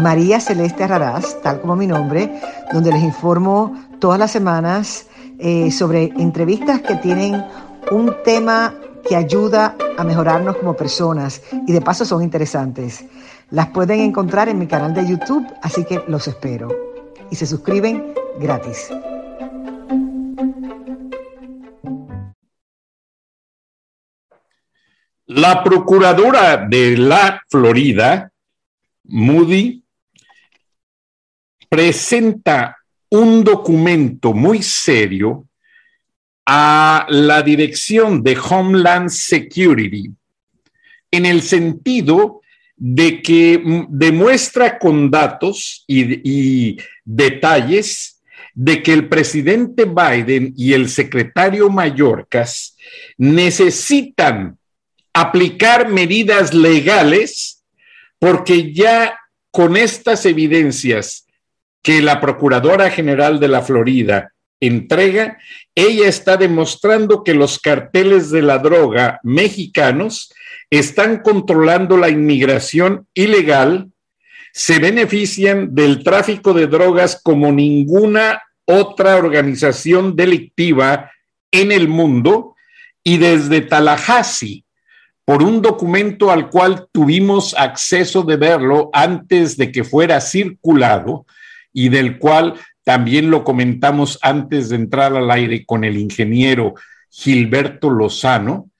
[0.00, 2.40] María Celeste Raraz, tal como mi nombre,
[2.72, 5.06] donde les informo todas las semanas
[5.38, 7.44] eh, sobre entrevistas que tienen
[7.90, 8.74] un tema
[9.08, 13.04] que ayuda a mejorarnos como personas y de paso son interesantes.
[13.50, 16.68] Las pueden encontrar en mi canal de YouTube, así que los espero.
[17.30, 18.90] Y se suscriben gratis.
[25.26, 28.30] La procuradora de la Florida,
[29.04, 29.85] Moody,
[31.68, 32.76] presenta
[33.10, 35.46] un documento muy serio
[36.44, 40.10] a la dirección de Homeland Security
[41.10, 42.40] en el sentido
[42.76, 48.22] de que demuestra con datos y, detalles
[48.54, 52.76] de que el presidente Biden y el secretario Mayorkas
[53.16, 54.58] necesitan
[55.12, 57.64] aplicar medidas legales
[58.18, 59.18] porque ya
[59.50, 61.25] con estas evidencias
[61.86, 65.38] que la Procuradora General de la Florida entrega,
[65.72, 70.34] ella está demostrando que los carteles de la droga mexicanos
[70.68, 73.92] están controlando la inmigración ilegal,
[74.52, 81.12] se benefician del tráfico de drogas como ninguna otra organización delictiva
[81.52, 82.56] en el mundo
[83.04, 84.64] y desde Tallahassee
[85.24, 91.26] por un documento al cual tuvimos acceso de verlo antes de que fuera circulado
[91.76, 96.72] y del cual también lo comentamos antes de entrar al aire con el ingeniero
[97.10, 98.70] Gilberto Lozano.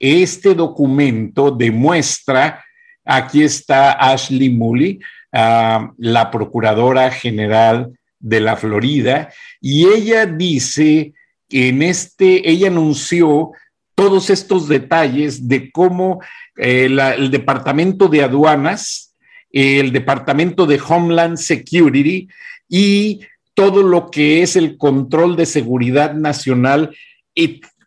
[0.00, 2.64] Este documento demuestra,
[3.04, 5.00] aquí está Ashley Mully,
[5.32, 9.28] ah, la Procuradora General de la Florida,
[9.60, 11.12] y ella dice
[11.46, 13.50] que en este, ella anunció
[13.94, 16.22] todos estos detalles de cómo
[16.56, 19.14] eh, el Departamento de Aduanas,
[19.52, 22.28] el Departamento de Homeland Security
[22.68, 23.20] y
[23.54, 26.94] todo lo que es el control de seguridad nacional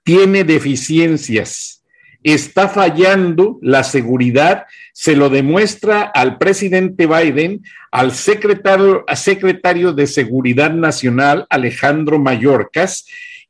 [0.03, 1.83] tiene deficiencias.
[2.23, 10.71] Está fallando la seguridad, se lo demuestra al presidente Biden, al secretario, secretario de Seguridad
[10.71, 13.05] Nacional, Alejandro Mayorkas,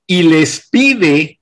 [0.06, 1.40] y les pide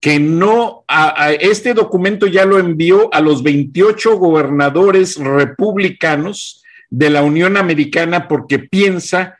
[0.00, 7.22] que no, a, este documento ya lo envió a los 28 gobernadores republicanos de la
[7.22, 9.38] Unión Americana porque piensa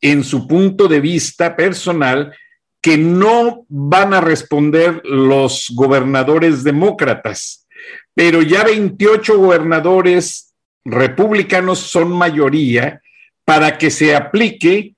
[0.00, 2.32] en su punto de vista personal
[2.80, 7.66] que no van a responder los gobernadores demócratas,
[8.14, 13.02] pero ya 28 gobernadores republicanos son mayoría
[13.44, 14.94] para que se aplique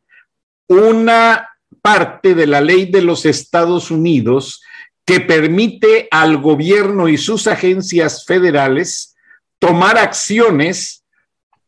[0.69, 1.49] una
[1.81, 4.63] parte de la ley de los Estados Unidos
[5.07, 9.17] que permite al gobierno y sus agencias federales
[9.59, 11.00] tomar acciones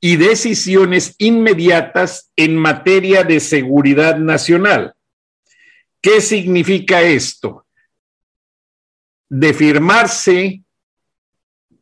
[0.04, 4.94] y decisiones inmediatas en materia de seguridad nacional.
[6.02, 7.64] ¿Qué significa esto?
[9.30, 10.64] De firmarse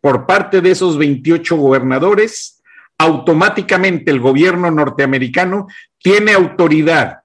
[0.03, 2.63] por parte de esos 28 gobernadores,
[2.99, 5.67] automáticamente el gobierno norteamericano
[5.99, 7.21] tiene autoridad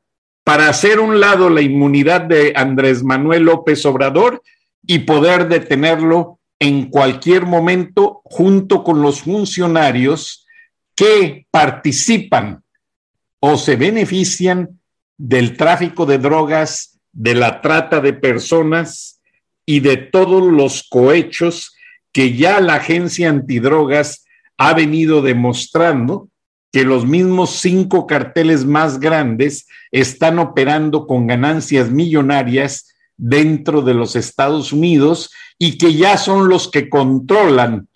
[0.45, 4.41] para hacer un lado la inmunidad de Andrés Manuel López Obrador
[4.87, 10.44] y poder detenerlo en cualquier momento junto con los funcionarios
[10.95, 12.63] que participan
[13.39, 14.79] o se benefician
[15.17, 19.21] del tráfico de drogas, de la trata de personas
[19.65, 21.75] y de todos los cohechos
[22.11, 24.25] que ya la agencia antidrogas
[24.57, 26.29] ha venido demostrando
[26.71, 34.15] que los mismos cinco carteles más grandes están operando con ganancias millonarias dentro de los
[34.15, 37.87] Estados Unidos y que ya son los que controlan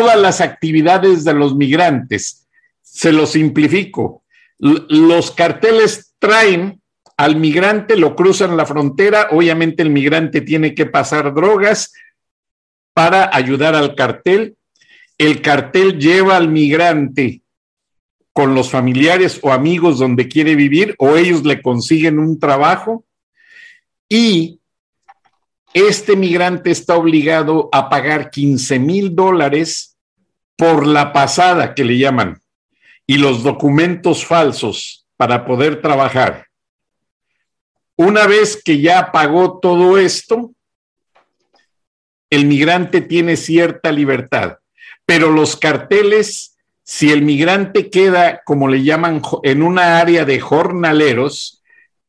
[0.00, 2.48] todas las actividades de los migrantes.
[2.80, 4.24] Se lo simplifico.
[4.58, 6.80] Los carteles traen
[7.18, 11.92] al migrante, lo cruzan la frontera, obviamente el migrante tiene que pasar drogas
[12.94, 14.56] para ayudar al cartel.
[15.18, 17.42] El cartel lleva al migrante
[18.32, 23.04] con los familiares o amigos donde quiere vivir o ellos le consiguen un trabajo
[24.08, 24.60] y
[25.74, 29.89] este migrante está obligado a pagar 15 mil dólares
[30.60, 32.42] por la pasada que le llaman.
[33.06, 36.46] y los documentos falsos para poder trabajar.
[37.96, 40.52] Una vez que ya pagó todo esto,
[42.28, 44.58] el migrante tiene cierta libertad,
[45.04, 51.64] pero los carteles, si el migrante queda, como le llaman, en una área de jornaleros,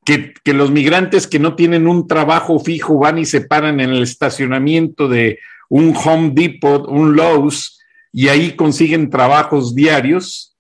[0.06, 4.04] que, los migrantes que no tienen un trabajo fijo van y se paran en el
[4.04, 7.81] estacionamiento de un Home Depot, un Lowe's,
[8.12, 10.58] y ahí consiguen trabajos diarios,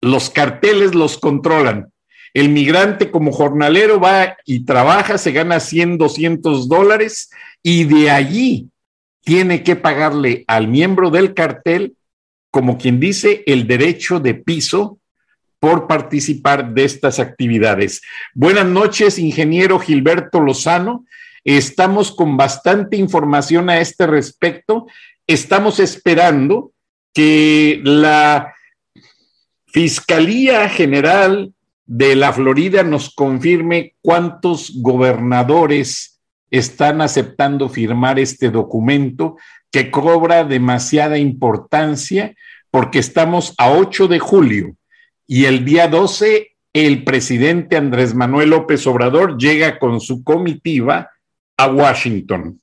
[0.00, 1.92] los carteles los controlan.
[2.32, 7.30] El migrante como jornalero va y trabaja, se gana 100, 200 dólares
[7.62, 8.68] y de allí
[9.22, 11.94] tiene que pagarle al miembro del cartel,
[12.50, 14.98] como quien dice, el derecho de piso
[15.58, 18.00] por participar de estas actividades.
[18.34, 21.04] Buenas noches, ingeniero Gilberto Lozano.
[21.44, 24.86] Estamos con bastante información a este respecto.
[25.30, 26.72] Estamos esperando
[27.14, 28.52] que la
[29.66, 31.54] Fiscalía General
[31.86, 39.36] de la Florida nos confirme cuántos gobernadores están aceptando firmar este documento
[39.70, 42.34] que cobra demasiada importancia
[42.72, 44.74] porque estamos a 8 de julio
[45.28, 51.08] y el día 12 el presidente Andrés Manuel López Obrador llega con su comitiva
[51.56, 52.60] a Washington.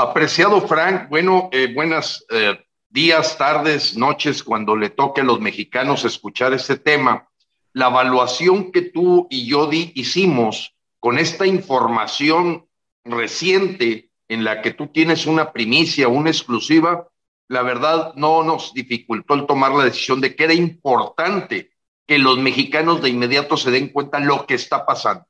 [0.00, 2.56] Apreciado Frank, bueno, eh, buenas eh,
[2.88, 7.28] días, tardes, noches, cuando le toque a los mexicanos escuchar este tema.
[7.72, 12.68] La evaluación que tú y yo di, hicimos con esta información
[13.04, 17.08] reciente en la que tú tienes una primicia, una exclusiva,
[17.48, 21.72] la verdad no nos dificultó el tomar la decisión de que era importante
[22.06, 25.24] que los mexicanos de inmediato se den cuenta lo que está pasando.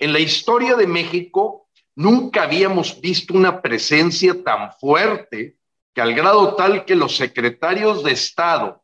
[0.00, 1.61] En la historia de México
[1.94, 5.56] nunca habíamos visto una presencia tan fuerte
[5.94, 8.82] que al grado tal que los secretarios de Estado,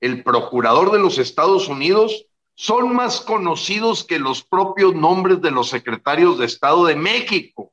[0.00, 5.68] el procurador de los Estados Unidos, son más conocidos que los propios nombres de los
[5.68, 7.72] secretarios de Estado de México.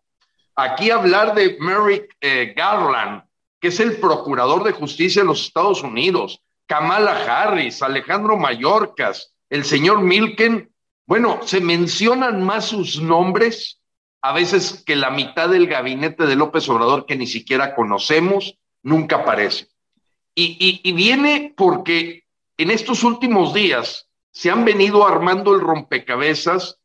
[0.55, 3.23] Aquí hablar de Merrick eh, Garland,
[3.59, 9.65] que es el procurador de justicia de los Estados Unidos, Kamala Harris, Alejandro Mayorkas, el
[9.65, 10.71] señor Milken,
[11.07, 13.81] bueno, se mencionan más sus nombres
[14.27, 19.17] a veces que la mitad del gabinete de López Obrador que ni siquiera conocemos, nunca
[19.17, 19.67] aparece.
[20.33, 22.23] Y, viene porque
[22.57, 26.79] en estos últimos días se han venido armando el rompecabezas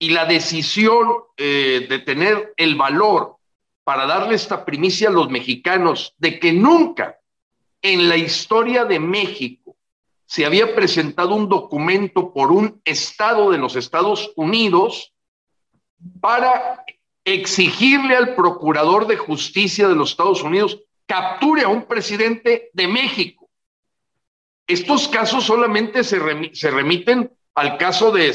[0.00, 3.36] y la decisión eh, de tener el valor
[3.84, 7.20] para darle esta primicia a los mexicanos de que nunca
[7.80, 9.76] en la historia de México
[10.26, 15.12] se había presentado un documento por un Estado de los Estados Unidos
[16.20, 16.84] para
[17.24, 23.48] exigirle al Procurador de Justicia de los Estados Unidos capture a un presidente de México.
[24.66, 26.18] Estos casos solamente se,
[26.70, 28.34] remiten al caso de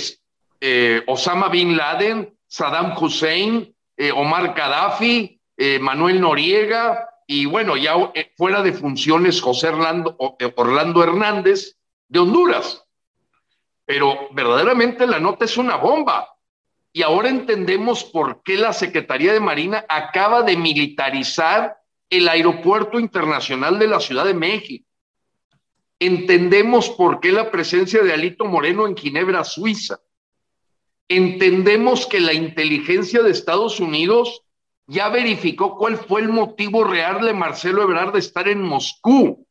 [0.61, 7.95] eh, Osama Bin Laden, Saddam Hussein, eh, Omar Gaddafi, eh, Manuel Noriega y bueno, ya
[8.35, 10.15] fuera de funciones José Orlando,
[10.55, 11.77] Orlando Hernández
[12.07, 12.83] de Honduras.
[13.85, 16.27] Pero verdaderamente la nota es una bomba.
[16.93, 21.77] Y ahora entendemos por qué la Secretaría de Marina acaba de militarizar
[22.09, 24.85] el Aeropuerto Internacional de la Ciudad de México
[26.01, 29.99] Entendemos por qué la presencia de Alito Moreno en Ginebra, Suiza.
[31.07, 34.41] Entendemos que la inteligencia de Estados Unidos
[34.87, 39.45] ya verificó cuál fue el motivo real de Marcelo Ebrard de estar en Moscú,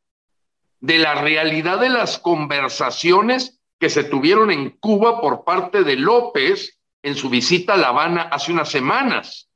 [0.81, 6.80] de la realidad de las conversaciones que se tuvieron en Cuba por parte de López
[7.03, 9.49] en su visita a La Habana hace unas semanas,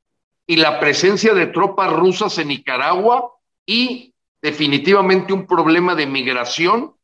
[0.46, 3.32] y la presencia de tropas rusas en Nicaragua
[3.66, 6.94] y definitivamente un problema de migración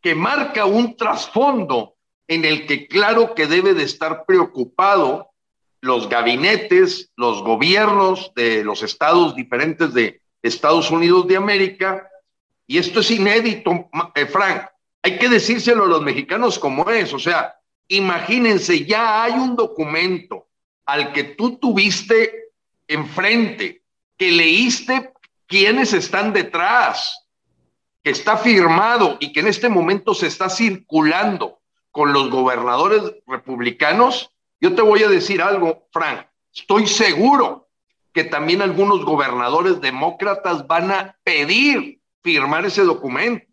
[0.00, 1.94] que marca un trasfondo
[2.26, 5.30] en el que claro que debe de estar preocupado
[5.80, 12.08] los gabinetes, los gobiernos de los estados diferentes de Estados Unidos de América.
[12.66, 14.66] Y esto es inédito, eh, Frank.
[15.02, 17.12] Hay que decírselo a los mexicanos como es.
[17.14, 17.54] O sea,
[17.88, 20.46] imagínense, ya hay un documento
[20.86, 22.52] al que tú tuviste
[22.86, 23.82] enfrente,
[24.16, 25.12] que leíste
[25.46, 27.26] quiénes están detrás,
[28.02, 34.32] que está firmado y que en este momento se está circulando con los gobernadores republicanos,
[34.60, 37.68] yo te voy a decir algo, Frank, estoy seguro
[38.12, 43.46] que también algunos gobernadores demócratas van a pedir firmar ese documento,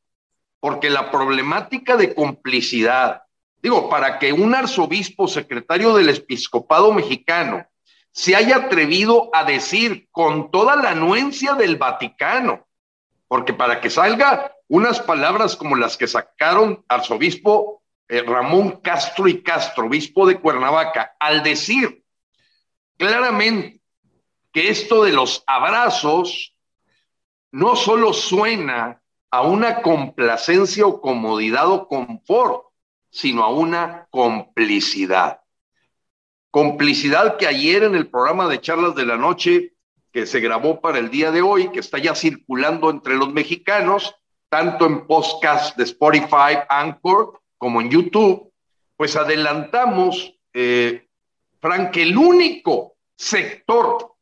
[0.60, 3.24] porque la problemática de complicidad,
[3.66, 7.66] digo, para que un arzobispo secretario del episcopado mexicano
[8.12, 12.68] se haya atrevido a decir con toda la anuencia del Vaticano,
[13.28, 19.42] porque para que salga unas palabras como las que sacaron arzobispo eh, Ramón Castro y
[19.42, 22.04] Castro, obispo de Cuernavaca, al decir
[22.98, 23.82] claramente
[24.54, 26.56] que esto de los abrazos
[27.52, 32.66] no solo suena a una complacencia o comodidad o confort,
[33.16, 35.40] sino a una complicidad.
[36.52, 39.72] Complicidad que ayer en el programa de charlas de la noche
[40.12, 44.14] que se grabó para el día de hoy, que está ya circulando entre los mexicanos,
[44.50, 48.52] tanto en podcast de Spotify, Anchor, como en YouTube,
[48.98, 51.08] pues adelantamos, eh,
[51.62, 54.16] Frank, el único sector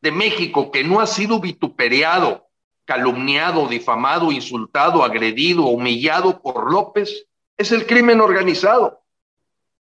[0.00, 2.48] de México que no ha sido vituperiado,
[2.84, 7.28] calumniado, difamado, insultado, agredido, humillado por López,
[7.60, 9.02] es el crimen organizado.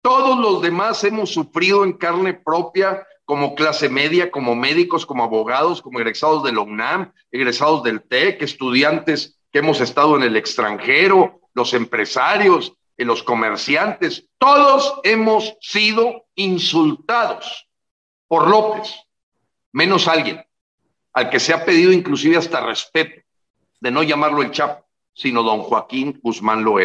[0.01, 5.81] Todos los demás hemos sufrido en carne propia como clase media, como médicos, como abogados,
[5.81, 11.39] como egresados de la UNAM, egresados del TEC, estudiantes que hemos estado en el extranjero,
[11.53, 17.69] los empresarios, los comerciantes, todos hemos sido insultados
[18.27, 18.93] por López,
[19.71, 20.45] menos alguien,
[21.13, 23.21] al que se ha pedido inclusive hasta respeto,
[23.79, 26.77] de no llamarlo el Chapo, sino don Joaquín Guzmán lo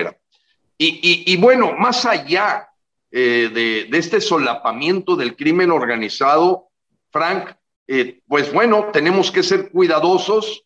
[0.76, 2.68] Y, bueno, más allá
[3.10, 6.70] eh, de, este solapamiento del crimen organizado,
[7.10, 7.54] Frank,
[7.86, 10.64] eh, pues bueno, tenemos que ser cuidadosos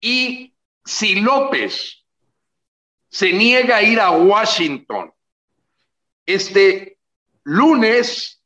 [0.00, 2.04] y si López
[3.08, 5.12] se niega a ir a Washington
[6.26, 6.98] este
[7.44, 8.42] lunes,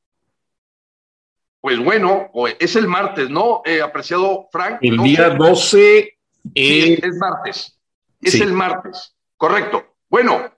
[1.61, 3.63] pues bueno, es el martes, ¿no?
[3.65, 4.79] Eh, apreciado Frank.
[4.83, 6.19] El día 12
[6.55, 7.81] es martes.
[8.21, 9.97] Es el martes, correcto.
[10.11, 10.53] Bueno,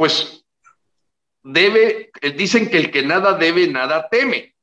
[0.00, 0.46] pues
[1.42, 4.54] debe, eh, dicen que el que nada debe, nada teme.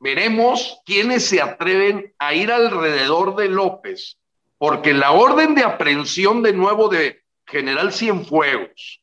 [0.00, 4.16] Veremos quiénes se atreven a ir alrededor de López,
[4.56, 9.02] porque la orden de aprehensión de nuevo de general Cienfuegos,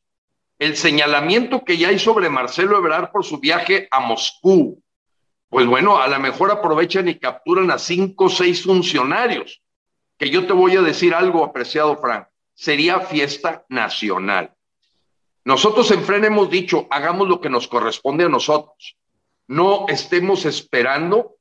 [0.58, 4.82] el señalamiento que ya hay sobre Marcelo Ebrard por su viaje a Moscú,
[5.48, 9.62] pues bueno, a lo mejor aprovechan y capturan a cinco o seis funcionarios,
[10.18, 14.55] que yo te voy a decir algo, apreciado Frank, sería fiesta nacional.
[15.46, 18.96] Nosotros en FREN hemos dicho, hagamos lo que nos corresponde a nosotros.
[19.46, 21.36] No estemos esperando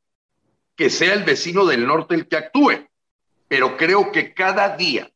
[0.76, 2.88] que sea el vecino del norte el que actúe,
[3.48, 5.12] pero creo que cada día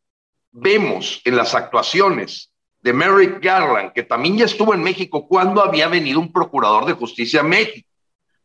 [0.50, 5.88] vemos en las actuaciones de Merrick Garland, que también ya estuvo en México cuando había
[5.88, 7.88] venido un procurador de justicia a México.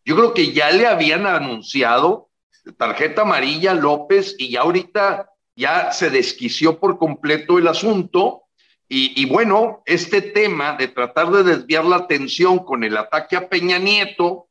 [0.04, 2.28] Yo creo que ya le habían anunciado
[2.76, 8.42] tarjeta amarilla López y ya ahorita ya se desquició por completo el asunto.
[8.88, 13.78] Y, bueno, este tema de tratar de desviar la atención con el ataque a Peña
[13.78, 14.48] Nieto,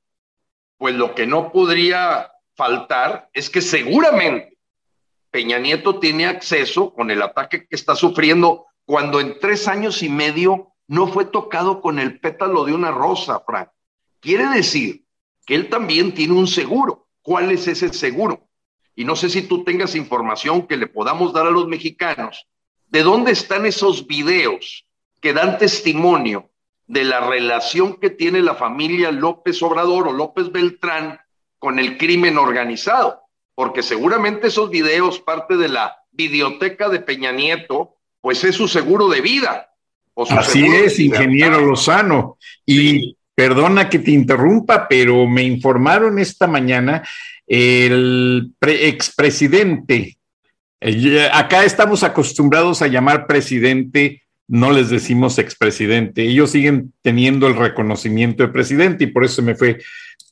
[0.78, 4.58] pues lo que no podría faltar es que seguramente
[5.32, 10.10] Peña Nieto tiene acceso con el ataque que está sufriendo cuando en tres años y
[10.10, 13.70] medio no fue tocado con el pétalo de una rosa, Frank.
[14.20, 15.06] Quiere decir
[15.46, 17.08] que él también tiene un seguro.
[17.22, 18.50] ¿Cuál es ese seguro?
[18.96, 22.48] Y no sé si tú tengas información que le podamos dar a los mexicanos.
[22.94, 24.86] ¿De dónde están esos videos
[25.20, 26.50] que dan testimonio
[26.88, 31.20] de la relación que tiene la familia López Obrador o López Beltrán
[31.60, 33.24] con el crimen organizado?
[33.56, 39.08] porque seguramente esos videos, parte de la videoteca de Peña Nieto, pues es su seguro
[39.10, 39.70] de vida.
[40.30, 42.38] Así es, ingeniero Lozano.
[42.66, 47.08] Y perdona que te interrumpa, pero me informaron esta mañana
[47.46, 50.18] el expresidente.
[50.86, 56.24] Eh, acá estamos acostumbrados a llamar presidente, no les decimos expresidente.
[56.24, 59.80] Ellos siguen teniendo el reconocimiento de presidente y por eso me fue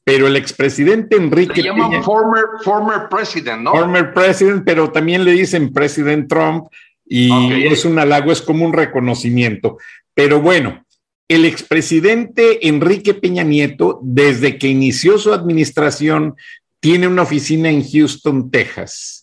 [0.03, 1.61] pero el expresidente Enrique.
[1.61, 3.71] Se llama former, former president, ¿no?
[3.71, 6.65] Former president, pero también le dicen president Trump
[7.05, 7.29] y
[7.67, 9.77] es un halago, es como un reconocimiento.
[10.13, 10.85] Pero bueno,
[11.27, 16.35] el expresidente Enrique Peña Nieto, desde que inició su administración,
[16.79, 19.20] tiene una oficina en Houston, Texas,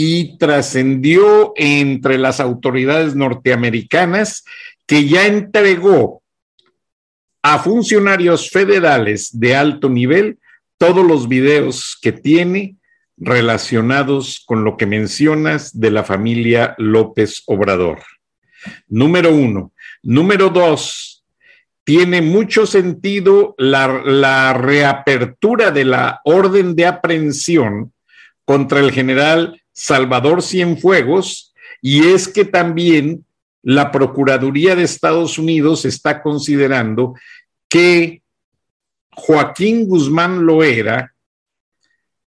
[0.00, 4.44] y trascendió entre las autoridades norteamericanas
[4.86, 6.22] que ya entregó
[7.42, 10.38] a funcionarios federales de alto nivel
[10.76, 12.76] todos los videos que tiene
[13.16, 17.98] relacionados con lo que mencionas de la familia López Obrador.
[18.86, 19.72] Número uno.
[20.04, 21.24] Número dos,
[21.82, 27.92] tiene mucho sentido la, la, reapertura de la orden de aprehensión
[28.44, 33.24] contra el general Salvador Cienfuegos, y es que también
[33.62, 37.14] la Procuraduría de Estados Unidos está considerando
[37.68, 38.22] que
[39.12, 41.14] Joaquín Guzmán Loera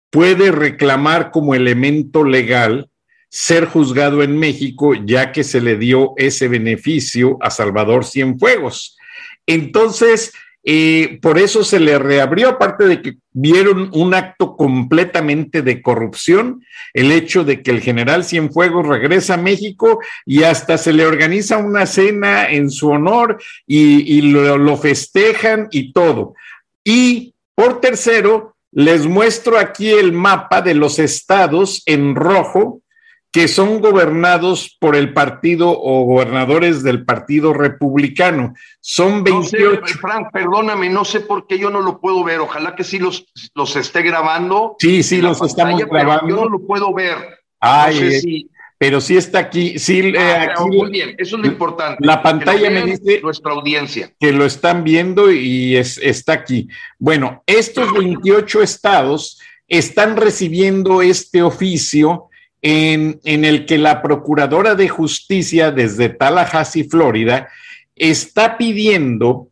[0.09, 2.89] puede reclamar como elemento legal
[3.27, 8.97] ser juzgado en México, ya que se le dio ese beneficio a Salvador Cienfuegos.
[9.45, 10.31] Entonces,
[10.63, 16.63] eh, por eso se le reabrió, aparte de que vieron un acto completamente de corrupción,
[16.93, 21.57] el hecho de que el general Cienfuegos regresa a México y hasta se le organiza
[21.57, 26.35] una cena en su honor y, lo, lo festejan y todo.
[26.83, 32.81] Y por tercero, les muestro aquí el mapa de los estados en rojo
[33.31, 38.53] que son gobernados por el partido o gobernadores del partido republicano.
[38.81, 39.81] Son 28.
[40.01, 42.41] Frank, perdóname, no sé por qué yo no lo puedo ver.
[42.41, 44.75] Ojalá que sí los, los esté grabando.
[44.79, 46.27] Sí, sí, los estamos grabando.
[46.27, 47.15] Yo no lo puedo ver.
[47.61, 49.79] Ay, pero sí está aquí.
[49.79, 52.05] Sí, eh, ah, muy bien, eso es lo importante.
[52.05, 56.67] La pantalla me dice nuestra audiencia que lo están viendo y es, está aquí.
[56.97, 62.30] Bueno, estos 28 estados están recibiendo este oficio
[62.61, 67.49] en, el que la Procuradora de Justicia desde Tallahassee, Florida,
[67.95, 69.47] está pidiendo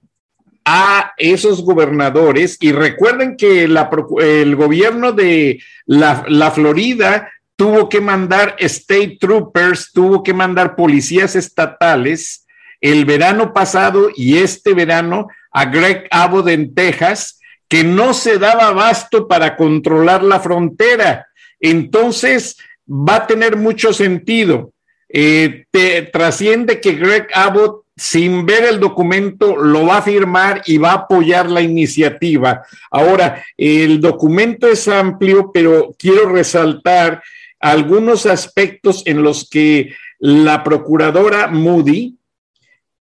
[0.65, 8.55] a esos gobernadores, y recuerden que el gobierno de la, la, Florida tuvo que mandar
[8.59, 12.45] state troopers, tuvo que mandar policías estatales
[12.81, 18.67] el verano pasado y este verano a Greg Abbott en Texas, que no se daba
[18.67, 21.27] abasto para controlar la frontera.
[21.59, 22.57] Entonces,
[22.89, 24.73] va a tener mucho sentido.
[25.07, 30.77] Eh, te, trasciende que Greg Abbott, sin ver el documento, lo va a firmar y
[30.77, 32.63] va a apoyar la iniciativa.
[32.89, 37.21] Ahora, el documento es amplio, pero quiero resaltar
[37.59, 42.15] algunos aspectos en los que la procuradora Moody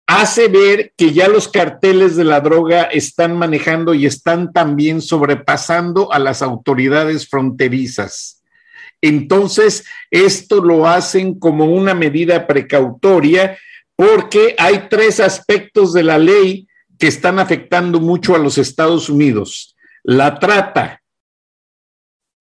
[0.07, 6.13] hace ver que ya los carteles de la droga están manejando y están también sobrepasando
[6.13, 8.43] a las autoridades fronterizas.
[9.07, 13.55] Entonces, esto lo hacen como una medida precautoria
[13.95, 19.75] porque hay tres aspectos de la ley que están afectando mucho a los Estados Unidos.
[20.01, 21.03] La trata,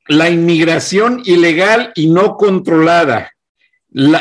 [0.09, 3.33] la inmigración ilegal y no controlada.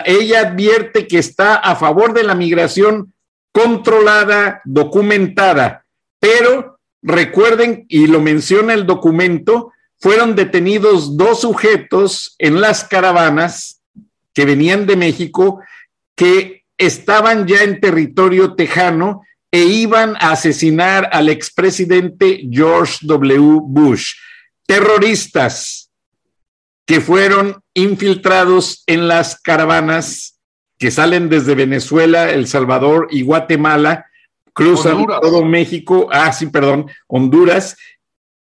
[0.06, 3.14] ella advierte que está a favor de la migración
[3.54, 5.86] controlada, documentada,
[6.20, 9.72] pero recuerden, y lo menciona el documento,
[10.04, 13.82] fueron detenidos dos sujetos en las caravanas
[14.34, 15.62] que venían de México,
[16.14, 23.60] que estaban ya en territorio tejano e iban a asesinar al expresidente George W.
[23.64, 24.16] Bush.
[24.68, 25.90] Terroristas
[26.86, 30.38] que fueron infiltrados en las caravanas
[30.80, 34.08] que salen desde Venezuela, El Salvador y Guatemala,
[34.52, 37.78] cruzan todo México, ah, sí, perdón, Honduras,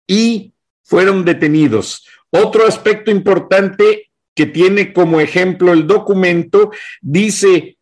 [0.06, 0.52] y
[0.86, 2.08] fueron detenidos.
[2.30, 6.72] Otro aspecto importante que tiene como ejemplo el documento
[7.02, 7.78] dice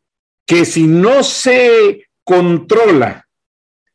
[0.46, 3.28] que si no se controla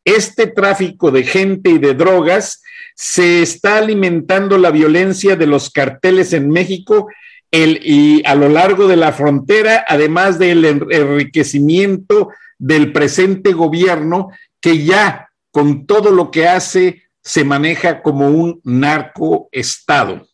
[0.04, 2.62] este tráfico de gente y de drogas,
[2.94, 7.08] se está alimentando la violencia de los carteles en México
[7.50, 14.84] el, y a lo largo de la frontera, además del enriquecimiento del presente gobierno que
[14.84, 20.26] ya con todo lo que hace se maneja como un narcoestado.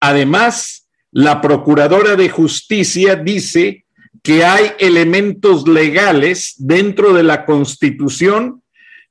[0.00, 3.84] Además, la Procuradora de Justicia dice
[4.22, 8.62] que hay elementos legales dentro de la Constitución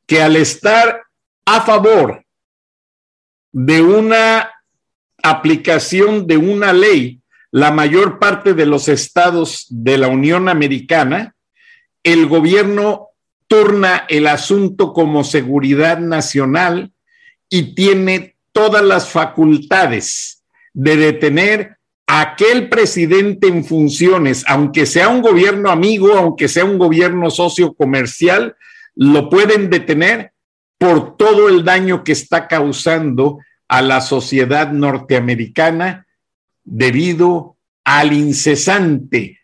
[0.08, 1.04] que al estar
[1.46, 2.26] a favor
[3.52, 4.50] de una
[5.22, 11.36] aplicación de una ley, la mayor parte de los estados de la Unión Americana,
[12.02, 13.11] el gobierno
[13.52, 16.94] turna el asunto como seguridad nacional
[17.50, 21.76] y tiene todas las facultades de detener
[22.08, 27.74] a aquel presidente en funciones, aunque sea un gobierno amigo, aunque sea un gobierno socio
[27.74, 28.56] comercial,
[28.96, 30.32] lo pueden detener
[30.78, 36.08] por todo el daño que está causando a la sociedad norteamericana
[36.64, 39.41] debido al incesante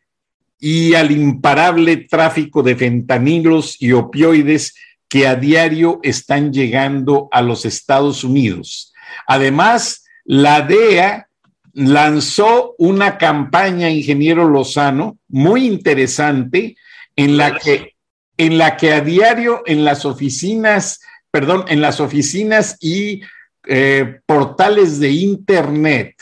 [0.59, 4.75] y al imparable tráfico de fentanilos y opioides
[5.07, 8.93] que a diario están llegando a los Estados Unidos.
[9.27, 11.27] Además, la DEA
[11.73, 16.75] lanzó una campaña, ingeniero Lozano, muy interesante,
[17.15, 17.93] en la que,
[18.37, 23.21] en la que a diario en las oficinas, perdón, en las oficinas y
[23.67, 26.15] eh, portales de Internet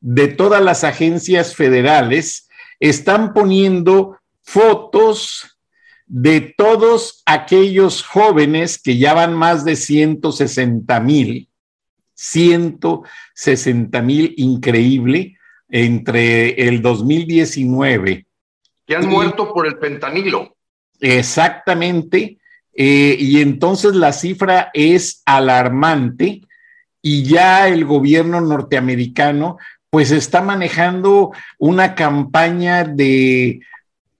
[0.00, 2.45] de todas las agencias federales,
[2.80, 5.58] están poniendo fotos
[6.06, 11.48] de todos aquellos jóvenes que ya van más de 160 mil,
[12.14, 15.36] 160 mil, increíble,
[15.68, 18.26] entre el 2019.
[18.86, 20.56] Que han muerto por el pentanilo.
[21.00, 22.38] Exactamente.
[22.72, 26.42] Eh, y entonces la cifra es alarmante
[27.02, 29.58] y ya el gobierno norteamericano
[29.96, 33.60] pues está manejando una campaña de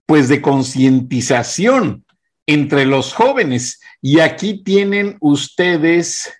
[0.07, 2.03] pues de concientización
[2.47, 3.79] entre los jóvenes.
[4.01, 6.33] Y aquí tienen ustedes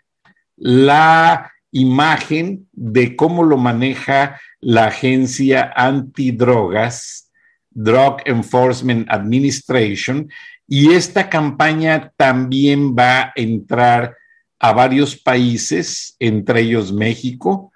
[0.56, 7.32] la imagen de cómo lo maneja la agencia antidrogas,
[7.70, 10.32] Drug Enforcement Administration,
[10.68, 14.18] y esta campaña también va a entrar
[14.58, 17.72] a varios países, entre ellos México,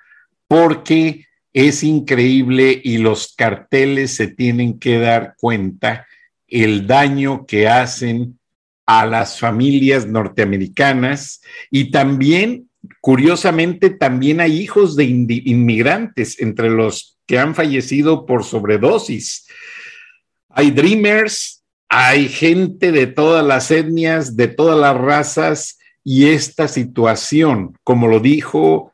[0.47, 6.07] porque es increíble y los carteles se tienen que dar cuenta
[6.47, 8.39] el daño que hacen
[8.85, 17.39] a las familias norteamericanas y también, curiosamente, también hay hijos de inmigrantes entre los que
[17.39, 19.47] han fallecido por sobredosis.
[20.49, 27.77] Hay dreamers, hay gente de todas las etnias, de todas las razas y esta situación,
[27.83, 28.93] como lo dijo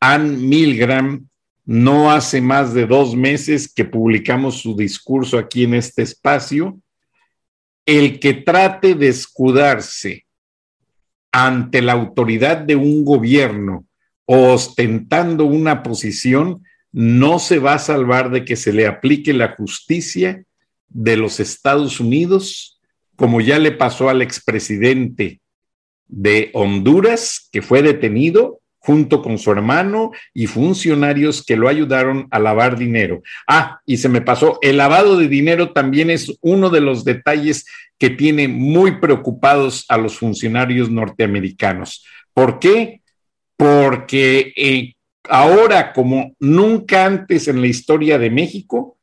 [0.00, 1.27] Ann Milgram,
[1.68, 6.80] no hace más de dos meses que publicamos su discurso aquí en este espacio,
[7.84, 10.24] el que trate de escudarse
[11.30, 13.84] ante la autoridad de un gobierno
[14.24, 20.42] ostentando una posición, no se va a salvar de que se le aplique la justicia
[20.88, 22.80] de los Estados Unidos,
[23.14, 25.42] como ya le pasó al expresidente
[26.06, 32.38] de Honduras, que fue detenido junto con su hermano y funcionarios que lo ayudaron a
[32.38, 33.22] lavar dinero.
[33.46, 37.66] Ah, y se me pasó, el lavado de dinero también es uno de los detalles
[37.98, 42.04] que tiene muy preocupados a los funcionarios norteamericanos.
[42.32, 43.02] ¿Por qué?
[43.56, 44.94] Porque eh,
[45.28, 48.98] ahora, como nunca antes en la historia de México,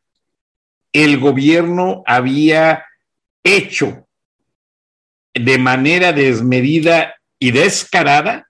[0.94, 2.86] el gobierno había
[3.44, 4.08] hecho
[5.34, 8.45] de manera desmedida y descarada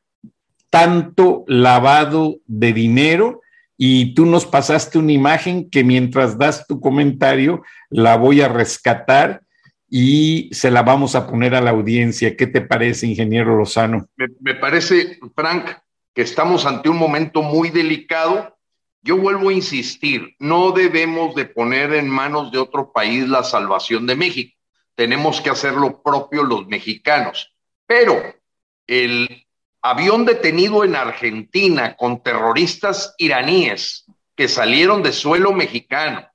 [0.76, 3.40] tanto lavado de dinero
[3.78, 9.42] y tú nos pasaste una imagen que mientras das tu comentario la voy a rescatar
[9.90, 12.36] y se la vamos a poner a la audiencia.
[12.36, 14.06] ¿Qué te parece, ingeniero Lozano?
[14.18, 15.70] Me, parece, Frank,
[16.14, 18.58] que estamos ante un momento muy delicado.
[19.02, 24.08] Yo vuelvo a insistir, no debemos de poner en manos de otro país la salvación
[24.08, 24.58] de México.
[24.96, 27.56] Tenemos que hacer lo propio los mexicanos.
[27.88, 28.22] Pero
[28.88, 29.45] el
[29.86, 36.28] avión detenido en Argentina con terroristas iraníes que salieron de suelo mexicano,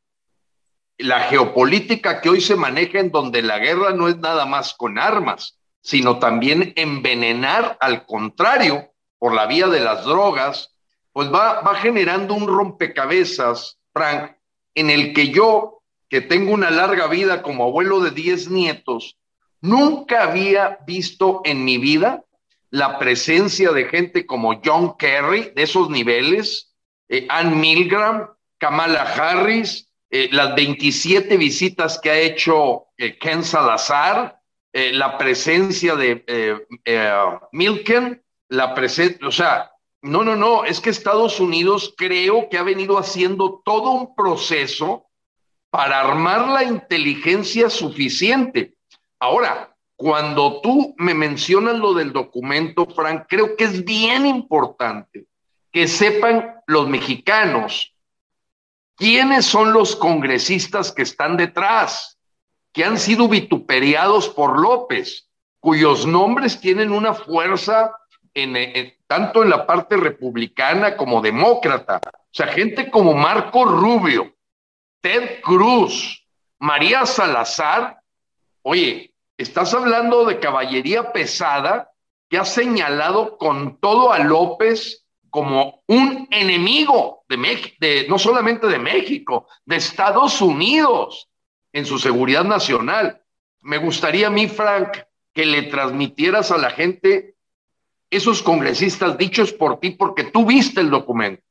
[0.98, 5.00] la geopolítica que hoy se maneja en donde la guerra no es nada más con
[5.00, 10.76] armas, sino también envenenar al contrario por la vía de las drogas,
[11.12, 14.30] pues va, va generando un rompecabezas, Frank,
[14.76, 19.18] en el que yo, que tengo una larga vida como abuelo de 10 nietos,
[19.60, 22.24] nunca había visto en mi vida
[22.70, 26.74] la presencia de gente como John Kerry, de esos niveles,
[27.08, 28.28] eh, Ann Milgram,
[28.58, 34.36] Kamala Harris, eh, las 27 visitas que ha hecho eh, Ken Salazar,
[34.72, 36.24] la presencia de
[37.50, 42.62] Milken, la presencia, o sea, no, no, no, es que Estados Unidos creo que ha
[42.62, 45.10] venido haciendo todo un proceso
[45.70, 48.76] para armar la inteligencia suficiente.
[49.18, 55.26] Ahora, cuando tú me mencionas lo del documento, Frank, creo que es bien importante
[55.70, 57.94] que sepan los mexicanos
[58.96, 62.18] quiénes son los congresistas que están detrás,
[62.72, 67.94] que han sido vituperiados por López, cuyos nombres tienen una fuerza
[68.32, 72.00] en, tanto en la parte republicana como demócrata.
[72.06, 74.32] O sea, gente como Marco Rubio,
[75.02, 76.26] Ted Cruz,
[76.58, 78.00] María Salazar,
[78.62, 79.09] oye,
[79.40, 81.92] Estás hablando de caballería pesada
[82.28, 87.74] que ha señalado con todo a López como un enemigo de, México,
[88.10, 91.30] no solamente de México, de Estados Unidos
[91.72, 93.22] en su seguridad nacional.
[93.62, 94.98] Me gustaría a mí, Frank,
[95.32, 97.36] que le transmitieras a la gente
[98.10, 101.42] esos congresistas dichos por ti, porque tú viste el documento.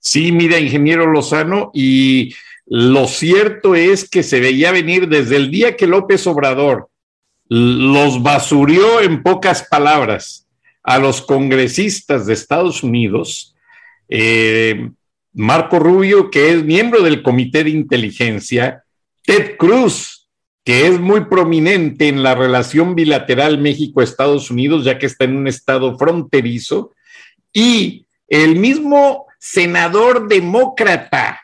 [0.00, 5.76] Sí, mira, ingeniero Lozano, y lo cierto es que se veía venir desde el día
[5.76, 6.90] que López Obrador
[7.48, 10.46] los basurió en pocas palabras
[10.82, 13.54] a los congresistas de Estados Unidos,
[14.08, 14.90] eh,
[15.32, 18.84] Marco Rubio, que es miembro del Comité de Inteligencia,
[19.22, 20.28] Ted Cruz,
[20.64, 25.46] que es muy prominente en la relación bilateral México-Estados Unidos, ya que está en un
[25.46, 26.92] estado fronterizo,
[27.52, 31.42] y el mismo senador demócrata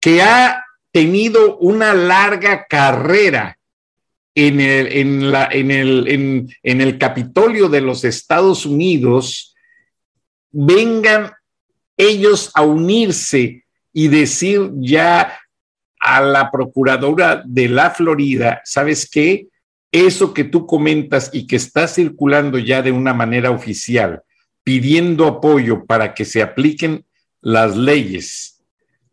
[0.00, 3.58] que ha tenido una larga carrera
[4.36, 9.56] en el, en la, en el, en, el Capitolio de los Estados Unidos,
[10.52, 11.32] vengan
[11.96, 15.38] ellos a unirse y decir ya
[15.98, 19.48] a la procuradora de la Florida, ¿sabes qué?
[19.90, 24.20] Eso que tú comentas y que está circulando ya de una manera oficial,
[24.62, 27.06] pidiendo apoyo para que se apliquen
[27.40, 28.55] las leyes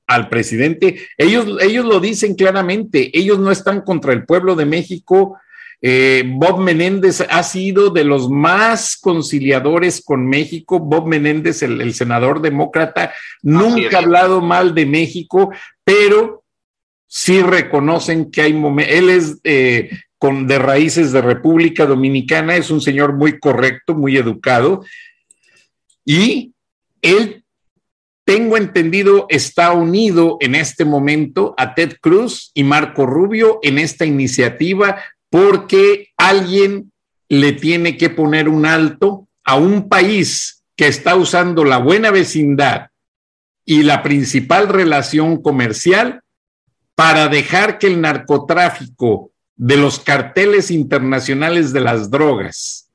[0.08, 5.38] al presidente, ellos, ellos lo dicen claramente, ellos no están contra el pueblo de México.
[5.82, 10.80] Eh, Bob Menéndez ha sido de los más conciliadores con México.
[10.80, 15.52] Bob Menéndez, el, senador demócrata, nunca ha hablado mal de México,
[15.84, 16.44] pero
[17.08, 18.96] sí reconocen que hay momentos.
[18.96, 24.16] Él es eh, con, de raíces de República Dominicana, es un señor muy correcto, muy
[24.16, 24.86] educado,
[26.06, 26.54] y
[27.02, 27.43] él
[28.26, 34.06] tengo entendido, está unido en este momento a Ted Cruz y Marco Rubio en esta
[34.06, 36.92] iniciativa porque alguien
[37.28, 42.88] le tiene que poner un alto a un país que está usando la buena vecindad
[43.66, 46.22] y la principal relación comercial
[46.96, 52.92] para dejar que el narcotráfico de los carteles internacionales de las drogas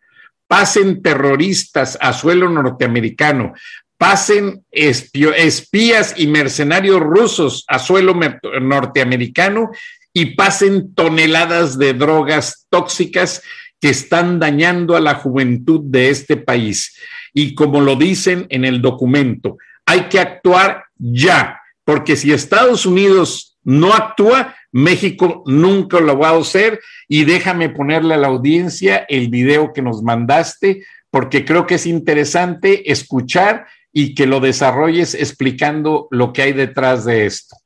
[0.47, 3.53] pasen terroristas a suelo norteamericano,
[3.99, 8.19] pasen espías y mercenarios rusos a suelo
[8.61, 9.71] norteamericano
[10.13, 13.43] y pasen toneladas de drogas tóxicas
[13.81, 16.97] que están dañando a la juventud de este país.
[17.35, 23.59] Y como lo dicen en el documento, hay que actuar ya, porque si Estados Unidos
[23.65, 26.81] no actúa, México nunca lo va a hacer.
[27.09, 31.87] Y déjame ponerle a la audiencia el video que nos mandaste, porque creo que es
[31.87, 37.57] interesante escuchar y que lo desarrolles explicando lo que hay detrás de esto.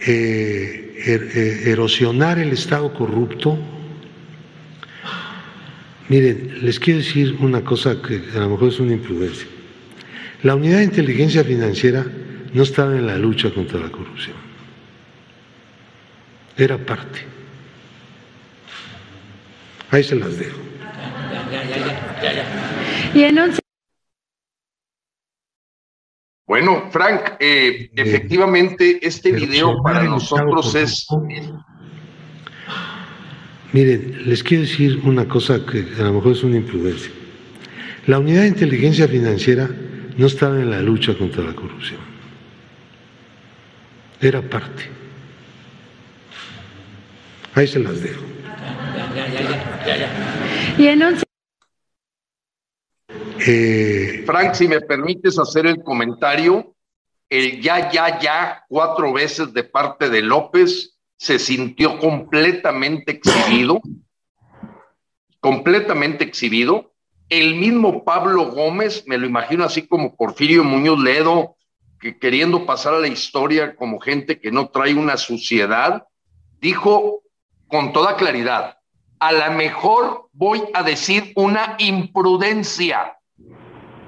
[0.00, 3.58] Eh, er, eh, erosionar el Estado corrupto.
[6.08, 9.46] Miren, les quiero decir una cosa que a lo mejor es una imprudencia.
[10.42, 12.06] La unidad de inteligencia financiera
[12.52, 14.36] no estaba en la lucha contra la corrupción.
[16.56, 17.37] Era parte.
[19.90, 20.58] Ahí se las dejo.
[26.46, 31.06] Bueno, Frank, eh, efectivamente este video para nosotros es...
[33.72, 37.12] Miren, les quiero decir una cosa que a lo mejor es una imprudencia.
[38.06, 39.68] La unidad de inteligencia financiera
[40.16, 42.00] no estaba en la lucha contra la corrupción.
[44.20, 44.84] Era parte.
[47.54, 48.22] Ahí se las dejo.
[53.46, 56.74] Eh, Frank, si me permites hacer el comentario,
[57.28, 63.80] el ya, ya, ya, cuatro veces de parte de López se sintió completamente exhibido,
[65.40, 66.92] completamente exhibido.
[67.28, 71.56] El mismo Pablo Gómez, me lo imagino así como Porfirio Muñoz Ledo,
[72.00, 76.06] que queriendo pasar a la historia como gente que no trae una suciedad,
[76.60, 77.22] dijo
[77.68, 78.78] con toda claridad,
[79.20, 83.18] a lo mejor voy a decir una imprudencia.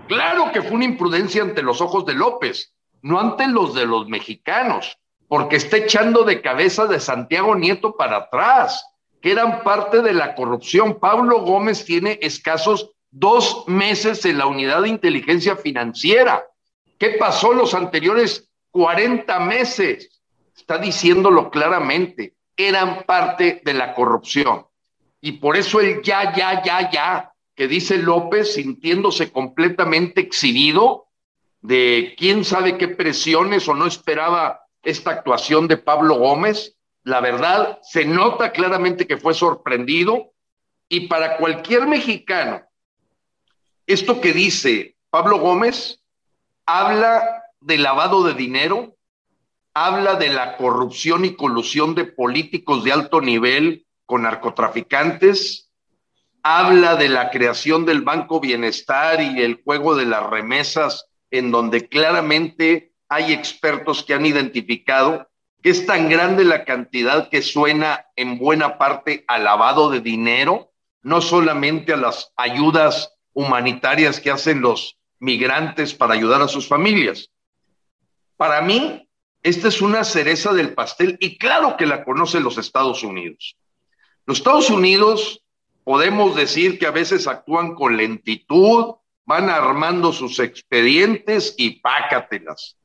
[0.09, 4.09] Claro que fue una imprudencia ante los ojos de López, no ante los de los
[4.09, 8.85] mexicanos, porque está echando de cabeza de Santiago Nieto para atrás,
[9.21, 10.99] que eran parte de la corrupción.
[10.99, 16.45] Pablo Gómez tiene escasos dos meses en la unidad de inteligencia financiera.
[16.99, 20.21] ¿Qué pasó los anteriores 40 meses?
[20.57, 22.35] Está diciéndolo claramente,
[22.69, 24.67] eran parte de la corrupción.
[25.21, 31.09] Y por eso el ya, ya, ya, ya, que dice López, sintiéndose completamente exhibido
[31.61, 36.77] de quién sabe qué presiones o no esperaba esta actuación de Pablo Gómez.
[37.03, 40.33] La verdad, se nota claramente que fue sorprendido
[40.89, 42.63] y para cualquier mexicano,
[43.87, 46.03] esto que dice Pablo Gómez
[46.67, 48.97] habla de lavado de dinero,
[49.75, 55.71] habla de la corrupción y colusión de políticos de alto nivel con narcotraficantes,
[56.43, 61.89] habla de la creación del Banco Bienestar y el juego de las remesas, en donde
[61.89, 65.29] claramente hay expertos que han identificado
[65.63, 70.73] que es tan grande la cantidad que suena en buena parte a lavado de dinero,
[71.03, 77.31] no solamente a las ayudas humanitarias que hacen los migrantes para ayudar a sus familias.
[78.37, 79.10] Para mí,
[79.43, 83.57] esta es una cereza del pastel y claro que la conocen los Estados Unidos.
[84.27, 85.43] Los Estados Unidos
[85.85, 92.77] podemos decir que a veces actúan con lentitud, van armando sus expedientes y pácatelas.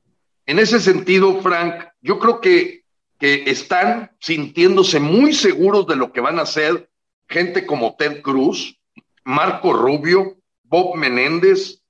[0.46, 2.86] En ese sentido, Frank, yo creo que,
[3.20, 6.90] que están sintiéndose muy seguros de lo que van a hacer
[7.28, 8.80] gente como Ted Cruz,
[9.24, 11.82] Marco Rubio, Bob Menéndez,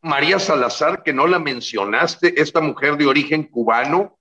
[0.00, 4.13] María Salazar, que no la mencionaste, esta mujer de origen cubano,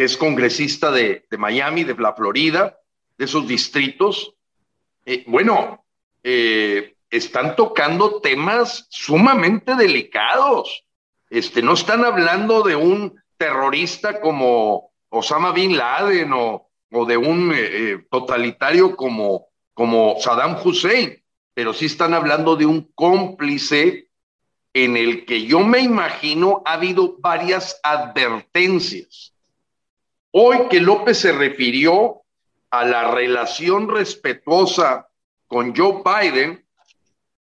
[0.00, 2.78] que es congresista de, Miami, de la Florida,
[3.18, 4.34] de esos distritos.
[5.04, 5.84] Eh, bueno,
[6.22, 10.86] eh, están tocando temas sumamente delicados.
[11.28, 16.70] Este, no están hablando de un terrorista como Osama Bin Laden o,
[17.06, 24.08] de un eh, totalitario como, como Saddam Hussein, pero sí están hablando de un cómplice
[24.72, 29.29] en el que yo me imagino ha habido varias advertencias.
[30.32, 32.22] Hoy que López se refirió
[32.70, 35.08] a la relación respetuosa
[35.48, 36.64] con Joe Biden,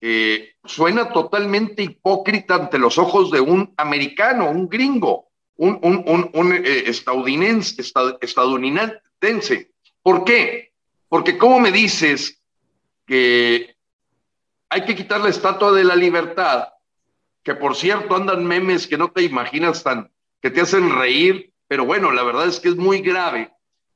[0.00, 7.82] eh, suena totalmente hipócrita ante los ojos de un americano, un gringo, un, eh, estadounidense,
[8.20, 9.70] estadounidense.
[10.02, 10.72] ¿Por qué?
[11.08, 12.42] Porque ¿cómo me dices
[13.06, 13.76] que
[14.70, 16.68] hay que quitar la estatua de la libertad
[17.42, 21.86] que por cierto andan memes que no te imaginas tan, que te hacen reír, pero
[21.86, 23.50] bueno, la verdad es que es muy grave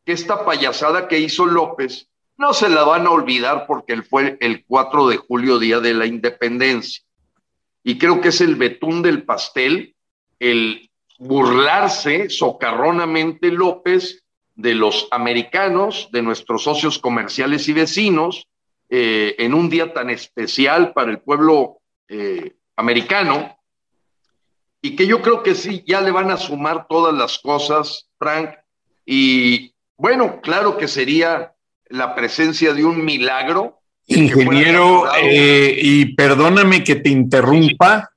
[0.06, 2.08] que esta payasada que hizo López
[2.38, 5.92] no se la van a olvidar porque él fue el 4 de julio, día de
[5.92, 7.04] la independencia.
[7.84, 9.94] Y creo que es el betún del pastel,
[10.38, 18.48] el burlarse socarronamente López de los americanos, de nuestros socios comerciales y vecinos,
[18.88, 23.56] eh, en un día tan especial para el pueblo eh, americano,
[24.87, 28.51] y que yo creo que sí, ya le van a sumar todas las cosas, Frank,
[29.05, 31.55] y bueno, claro que sería
[31.88, 33.81] la presencia de un milagro.
[34.07, 38.11] Ingeniero, eh, y perdóname que te interrumpa,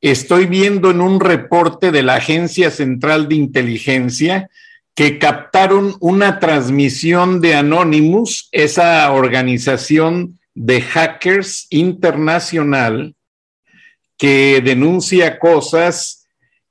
[0.00, 4.48] estoy viendo en un reporte de la Agencia Central de Inteligencia
[4.94, 13.14] que captaron una transmisión de Anonymous, esa organización de hackers internacional,
[14.18, 16.26] que denuncia cosas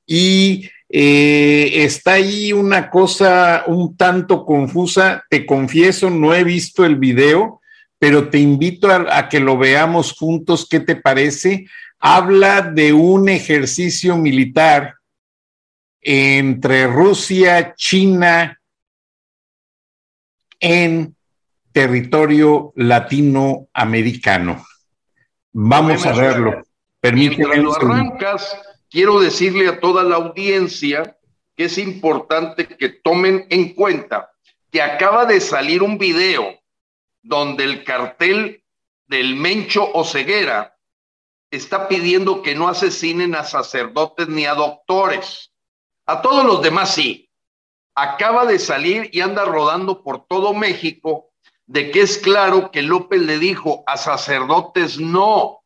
[0.06, 5.26] y eh, está ahí una cosa un tanto confusa.
[5.30, 7.62] Te confieso, no he visto el video,
[7.98, 10.68] pero te invito a, a, que lo veamos juntos.
[10.70, 11.66] ¿Qué te parece?
[12.00, 14.96] Habla de un ejercicio militar
[16.02, 18.60] entre Rusia, China,
[20.60, 21.16] en
[21.72, 24.66] territorio latinoamericano.
[25.54, 26.67] Vamos a verlo.
[27.02, 31.18] Mientras lo arrancas, quiero decirle a toda la audiencia
[31.56, 34.32] que es importante que tomen en cuenta
[34.72, 36.60] que acaba de salir un video
[37.22, 38.64] donde el cartel
[39.08, 40.78] del Mencho Oceguera
[41.50, 45.54] está pidiendo que no asesinen a sacerdotes ni a doctores.
[46.06, 47.30] A todos los demás sí.
[47.96, 51.32] Acaba de salir y anda rodando por todo México
[51.66, 55.64] de que es claro que López le dijo a sacerdotes no,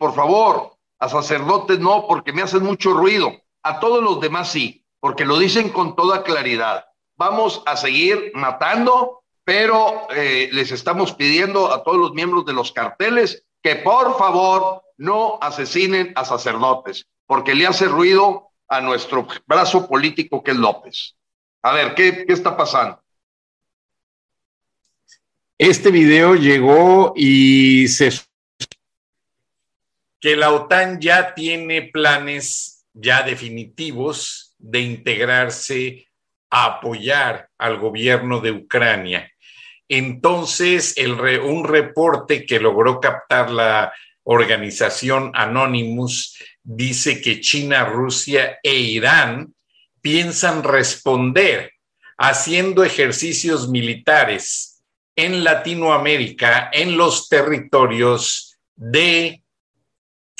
[0.00, 3.30] por favor, a sacerdotes no, porque me hacen mucho ruido.
[3.62, 6.86] A todos los demás sí, porque lo dicen con toda claridad.
[7.16, 12.72] Vamos a seguir matando, pero eh, les estamos pidiendo a todos los miembros de los
[12.72, 19.86] carteles que por favor no asesinen a sacerdotes, porque le hace ruido a nuestro brazo
[19.86, 21.14] político que es López.
[21.60, 23.02] A ver, ¿qué, qué está pasando?
[25.58, 28.29] Este video llegó y se
[30.20, 36.08] que la OTAN ya tiene planes ya definitivos de integrarse
[36.50, 39.30] a apoyar al gobierno de Ucrania.
[39.88, 40.94] Entonces,
[41.42, 43.92] un reporte que logró captar la
[44.24, 49.54] organización Anonymous dice que China, Rusia e Irán
[50.00, 51.72] piensan responder
[52.16, 54.82] haciendo ejercicios militares
[55.16, 59.42] en Latinoamérica, en los territorios de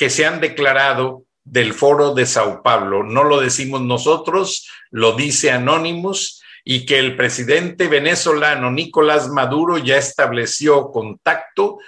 [0.00, 3.02] que se han declarado del foro de Sao Paulo.
[3.02, 9.98] No lo decimos nosotros, lo dice Anonymous y que el presidente venezolano Nicolás Maduro ya
[9.98, 11.80] estableció contacto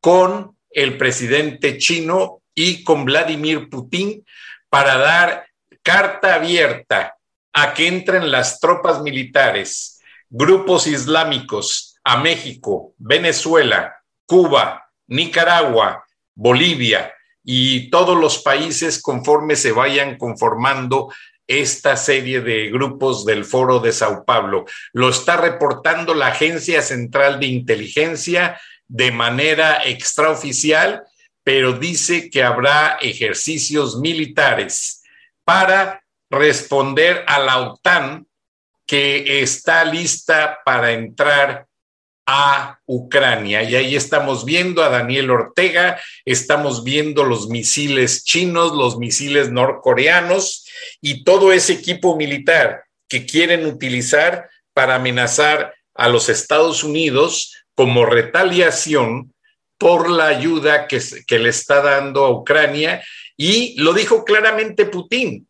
[0.00, 4.24] con el presidente chino y con Vladimir Putin
[4.70, 5.46] para dar
[5.82, 7.16] carta abierta
[7.52, 10.00] a que entren las tropas militares,
[10.30, 13.94] grupos islámicos a México, Venezuela,
[14.24, 17.12] Cuba, Nicaragua, Bolivia,
[17.50, 21.10] y todos los países conforme se vayan conformando
[21.46, 24.66] esta serie de grupos del Foro de Sao Paulo.
[24.92, 31.04] Lo está reportando la Agencia Central de Inteligencia de manera extraoficial,
[31.42, 35.02] pero dice que habrá ejercicios militares
[35.42, 38.26] para responder a la OTAN
[38.86, 41.67] que está lista para entrar
[42.30, 43.62] a Ucrania.
[43.62, 50.68] Y ahí estamos viendo a Daniel Ortega, estamos viendo los misiles chinos, los misiles norcoreanos
[51.00, 58.04] y todo ese equipo militar que quieren utilizar para amenazar a los Estados Unidos como
[58.04, 59.32] retaliación
[59.78, 61.00] por la ayuda que,
[61.38, 63.02] le está dando a Ucrania.
[63.38, 65.48] Y lo dijo claramente Putin.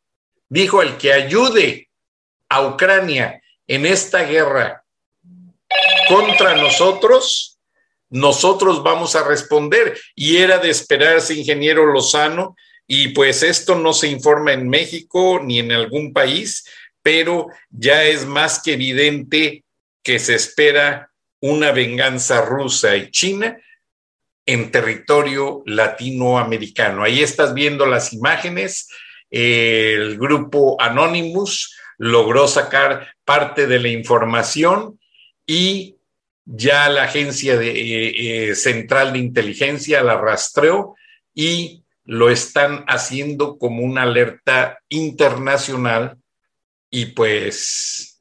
[0.49, 1.89] Dijo, el que ayude
[2.49, 4.85] a Ucrania en esta guerra
[6.09, 7.59] contra nosotros,
[8.11, 9.99] nosotros vamos a responder.
[10.15, 12.57] Y era de esperarse, ingeniero Lozano,
[12.87, 16.65] y pues esto no se informa en México ni en algún país,
[17.03, 19.65] pero ya es más que evidente
[20.03, 21.11] que se espera
[21.41, 23.59] una venganza rusa y china
[24.47, 27.05] en territorio latinoamericano.
[27.05, 28.89] Ahí estás viendo las imágenes.
[29.31, 34.99] El grupo Anonymous logró sacar parte de la información
[35.49, 35.97] y
[36.45, 40.95] ya la agencia de, eh, eh, central de inteligencia la rastreó
[41.35, 46.19] y lo están haciendo como una alerta internacional
[46.91, 48.21] y pues...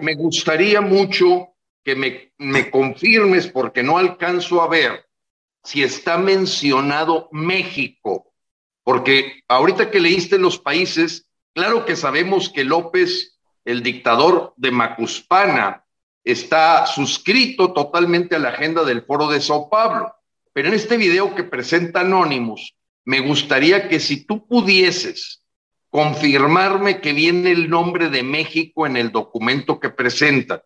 [0.00, 1.54] me gustaría mucho
[1.84, 5.04] que me, me confirmes porque no alcanzo a ver
[5.64, 8.32] si está mencionado México,
[8.84, 15.81] porque ahorita que leíste los países, claro que sabemos que López, el dictador de Macuspana,
[16.24, 20.14] está suscrito totalmente a la agenda del Foro de Sao Paulo,
[20.52, 25.42] pero en este video que presenta Anonymous, me gustaría que si tú pudieses
[25.90, 30.62] confirmarme que viene el nombre de México en el documento que presenta,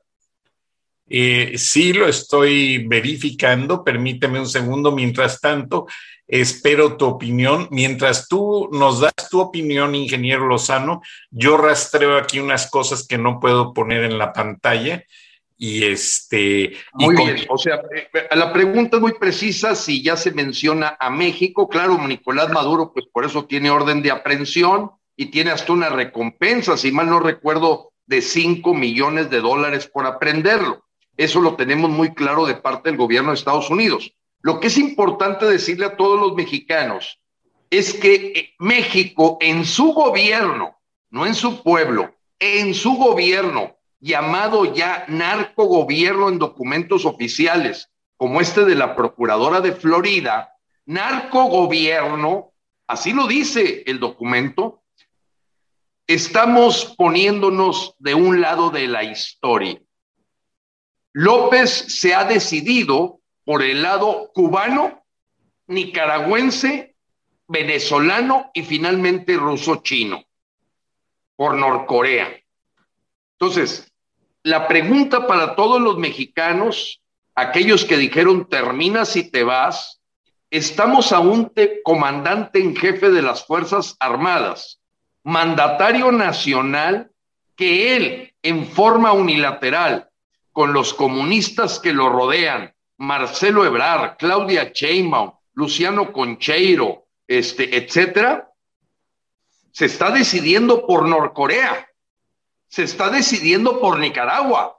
[1.09, 3.85] eh, sí, lo estoy verificando.
[3.85, 4.93] Permíteme un segundo.
[4.93, 5.87] Mientras tanto,
[6.27, 7.69] espero tu opinión.
[7.71, 13.39] Mientras tú nos das tu opinión, ingeniero Lozano, yo rastreo aquí unas cosas que no
[13.39, 15.05] puedo poner en la pantalla.
[15.59, 16.77] Y este.
[16.93, 17.37] Muy bien.
[17.49, 21.69] O sea, eh, la pregunta es muy precisa si ya se menciona a México.
[21.69, 26.77] Claro, Nicolás Maduro, pues por eso tiene orden de aprehensión y tiene hasta una recompensa,
[26.77, 30.85] si mal no recuerdo, de 5 millones de dólares por aprenderlo.
[31.17, 34.13] Eso lo tenemos muy claro de parte del gobierno de Estados Unidos.
[34.43, 37.19] Lo que es importante decirle a todos los mexicanos
[37.71, 40.79] es que eh, México en su gobierno,
[41.11, 43.76] no en su pueblo, en su gobierno,
[44.07, 50.55] llamado ya narcogobierno en documentos oficiales, como este de la Procuradora de Florida,
[50.87, 52.53] narcogobierno,
[52.87, 54.83] así lo dice el documento,
[56.07, 59.83] estamos poniéndonos de un lado de la historia.
[61.13, 65.05] López se ha decidido por el lado cubano,
[65.67, 66.95] nicaragüense,
[67.49, 70.25] venezolano y finalmente ruso-chino,
[71.35, 72.29] por Norcorea.
[73.33, 73.93] Entonces,
[74.47, 77.03] la pregunta para todos los mexicanos,
[77.35, 80.01] aquellos que dijeron termina si te vas,
[80.51, 84.81] estamos a un comandante en jefe de las Fuerzas Armadas,
[85.25, 87.11] mandatario nacional,
[87.57, 90.11] que él, en forma unilateral,
[90.53, 98.49] con los comunistas que lo rodean, Marcelo Ebrard, Claudia Sheinbaum, Luciano Concheiro, este, etcétera,
[99.73, 101.89] se está decidiendo por Norcorea,
[102.69, 104.79] se está decidiendo por Nicaragua,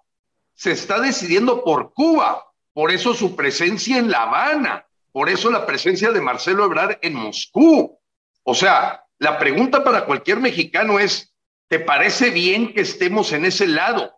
[0.53, 5.65] se está decidiendo por Cuba, por eso su presencia en La Habana, por eso la
[5.65, 7.99] presencia de Marcelo Ebrard en Moscú.
[8.43, 11.33] O sea, la pregunta para cualquier mexicano es,
[11.67, 14.17] ¿te parece bien que estemos en ese lado?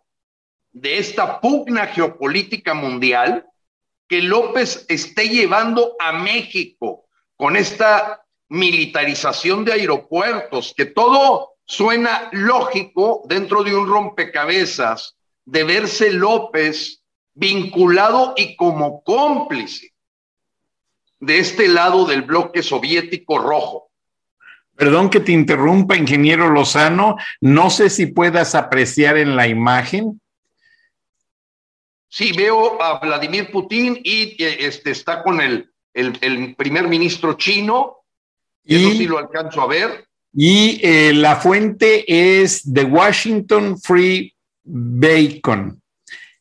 [0.72, 3.46] de esta pugna geopolítica mundial
[4.08, 7.06] que López esté llevando a México
[7.36, 16.12] con esta militarización de aeropuertos, que todo suena lógico dentro de un rompecabezas de verse
[16.12, 17.02] López
[17.32, 19.92] vinculado y como cómplice
[21.20, 23.90] de este lado del bloque soviético rojo.
[24.74, 27.16] Perdón que te interrumpa, ingeniero Lozano.
[27.40, 30.20] No sé si puedas apreciar en la imagen
[32.12, 37.98] Sí, veo a Vladimir Putin y este, está con el, el, primer ministro chino.
[38.64, 40.08] Y, eso sí lo alcanzo a ver.
[40.32, 42.04] Y eh, la fuente
[42.40, 45.82] es The Washington Free Bacon,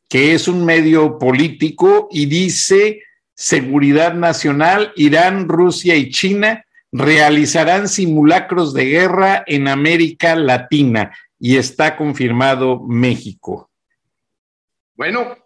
[0.08, 3.02] que es un medio político y dice
[3.34, 11.96] seguridad nacional, Irán, Rusia y China realizarán simulacros de guerra en América Latina y está
[11.96, 13.70] confirmado México.
[14.96, 15.38] Bueno,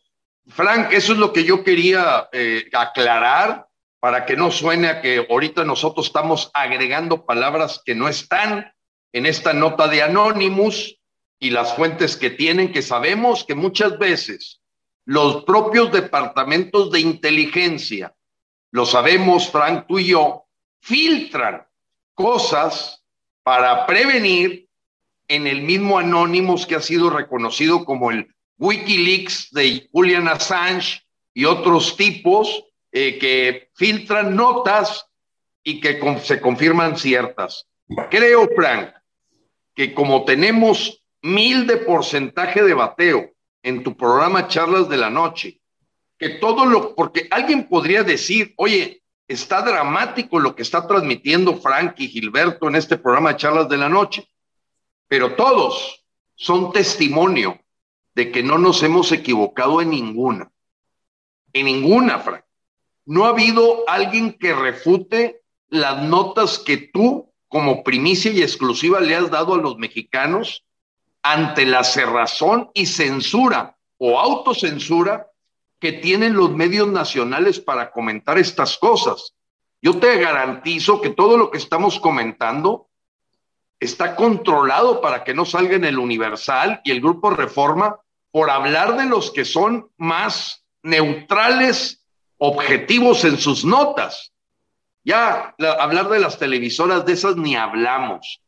[0.48, 3.68] Frank, eso es lo que yo quería eh, aclarar
[4.04, 8.74] para que no suene a que ahorita nosotros estamos agregando palabras que no están
[9.14, 11.00] en esta nota de Anonymous
[11.40, 14.60] y las fuentes que tienen, que sabemos que muchas veces
[15.06, 18.14] los propios departamentos de inteligencia,
[18.72, 20.48] lo sabemos Frank, tú y yo,
[20.82, 21.66] filtran
[22.14, 23.06] cosas
[23.42, 24.68] para prevenir
[25.30, 31.46] en el mismo Anonymous que ha sido reconocido como el Wikileaks de Julian Assange y
[31.46, 35.08] otros tipos eh, que filtran notas
[35.64, 37.68] y que se confirman ciertas.
[38.12, 38.94] Creo, Frank,
[39.74, 43.32] que como tenemos mil de porcentaje de bateo
[43.64, 45.60] en tu programa Charlas de la Noche,
[46.20, 51.96] que todo lo, porque alguien podría decir, oye, está dramático lo que está transmitiendo Frank
[51.98, 54.28] y Gilberto en este programa Charlas de la Noche,
[55.08, 57.60] pero todos son testimonio
[58.14, 60.52] de que no nos hemos equivocado en ninguna,
[61.54, 62.44] en ninguna, Frank
[63.06, 69.16] no ha habido alguien que refute las notas que tú, como primicia y exclusiva, le
[69.16, 70.64] has dado a los mexicanos
[71.22, 75.28] ante la cerrazón y censura o autocensura
[75.80, 79.34] que tienen los medios nacionales para comentar estas cosas.
[79.82, 82.90] Yo te garantizo que todo lo que estamos comentando
[83.80, 88.00] está controlado para que no salga en el Universal y el Grupo Reforma
[88.32, 92.03] por hablar de los que son más neutrales
[92.46, 94.34] objetivos en sus notas.
[95.06, 98.42] Ya hablar de las televisoras de esas ni hablamos.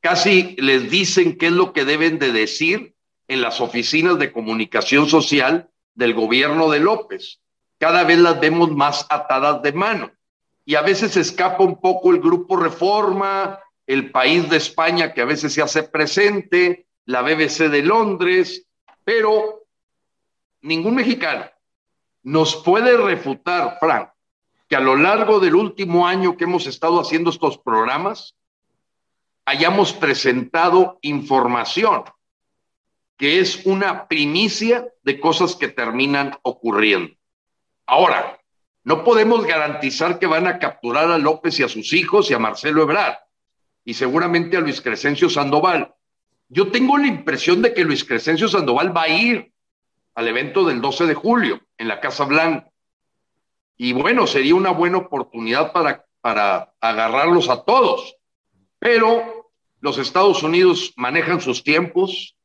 [0.00, 2.94] Casi les dicen qué es lo que deben de decir
[3.26, 7.40] en las oficinas de comunicación social del gobierno de López.
[7.78, 10.12] Cada vez las vemos más atadas de mano.
[10.64, 15.24] Y a veces escapa un poco el grupo Reforma, el país de España que a
[15.24, 18.64] veces se hace presente, la BBC de Londres,
[19.02, 19.64] pero
[20.60, 21.50] ningún mexicano
[22.22, 24.10] nos puede refutar, Frank,
[24.68, 28.36] que a lo largo del último año que hemos estado haciendo estos programas,
[29.44, 32.04] hayamos presentado información
[33.20, 37.14] que es una primicia de cosas que terminan ocurriendo.
[37.84, 38.40] Ahora,
[38.82, 42.38] no podemos garantizar que van a capturar a López y a sus hijos y a
[42.38, 43.18] Marcelo Ebrard
[43.84, 45.94] y seguramente a Luis Crescencio Sandoval.
[46.48, 49.52] Yo tengo la impresión de que Luis Crescencio Sandoval va a ir
[50.14, 52.70] al evento del 12 de julio en la Casa Blanca.
[53.78, 58.16] Y bueno, sería una buena oportunidad para, para agarrarlos a todos.
[58.78, 59.50] Pero
[59.80, 62.36] los Estados Unidos manejan sus tiempos,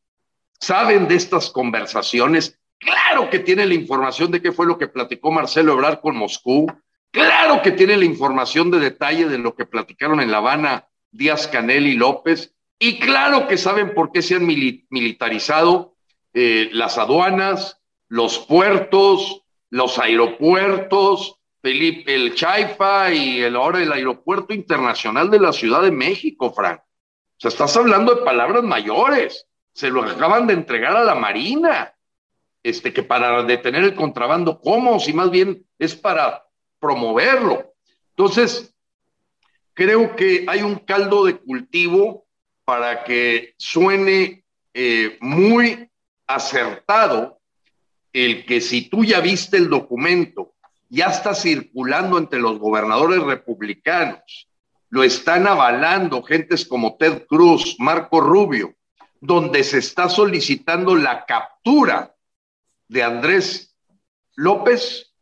[0.57, 2.57] saben de estas conversaciones.
[2.77, 6.67] Claro que tienen la información de qué fue lo que platicó Marcelo Ebrard con Moscú.
[7.11, 11.49] Claro que tienen la información de detalle de lo que platicaron en La Habana Díaz
[11.49, 12.55] Canel y López.
[12.79, 15.97] Y claro que saben por qué se han militarizado
[16.33, 24.53] eh, las aduanas, los puertos, los aeropuertos, Felipe, el Chaifa y el, ahora el aeropuerto
[24.53, 26.79] internacional de la Ciudad de México, Frank.
[26.79, 29.47] O sea, estás hablando de palabras mayores.
[29.73, 31.93] Se lo acaban de entregar a la Marina.
[32.63, 34.99] Este, que para detener el contrabando, ¿cómo?
[34.99, 36.47] Si más bien es para
[36.79, 37.73] promoverlo.
[38.09, 38.73] Entonces,
[39.73, 42.25] creo que hay un caldo de cultivo
[42.63, 45.89] para que suene eh, muy
[46.27, 47.39] acertado
[48.15, 50.53] el que si tú ya viste el documento,
[50.87, 54.47] ya está circulando entre los gobernadores republicanos,
[54.89, 58.73] lo están avalando gentes como Ted Cruz, Marco Rubio,
[59.19, 62.15] donde se está solicitando la captura
[62.87, 63.75] de Andrés
[64.37, 65.13] López,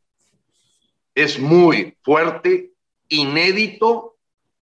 [1.16, 2.74] es muy fuerte,
[3.08, 4.18] inédito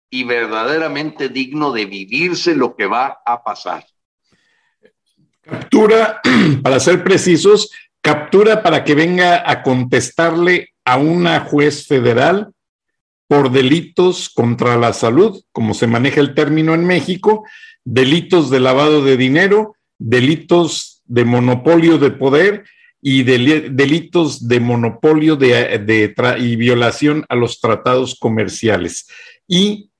[0.09, 3.85] y verdaderamente digno de vivirse lo que va a pasar.
[5.41, 6.20] Captura,
[6.62, 7.72] para ser precisos,
[8.03, 12.53] captura para que venga a contestarle a una juez federal
[13.28, 17.44] por delitos contra la salud, como se maneja el término en México,
[17.84, 22.64] delitos de lavado de dinero, delitos de monopolio de poder
[23.03, 29.09] y delitos de monopolio de, y violación a los tratados comerciales
[29.46, 29.90] y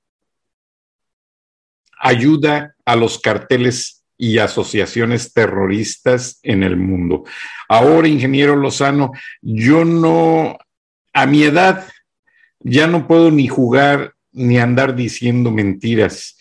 [1.97, 7.23] ayuda a los carteles y asociaciones terroristas en el mundo.
[7.67, 10.59] Ahora, ingeniero Lozano, yo no,
[11.11, 11.87] a mi edad,
[12.59, 16.37] ya no puedo ni jugar ni andar diciendo mentiras.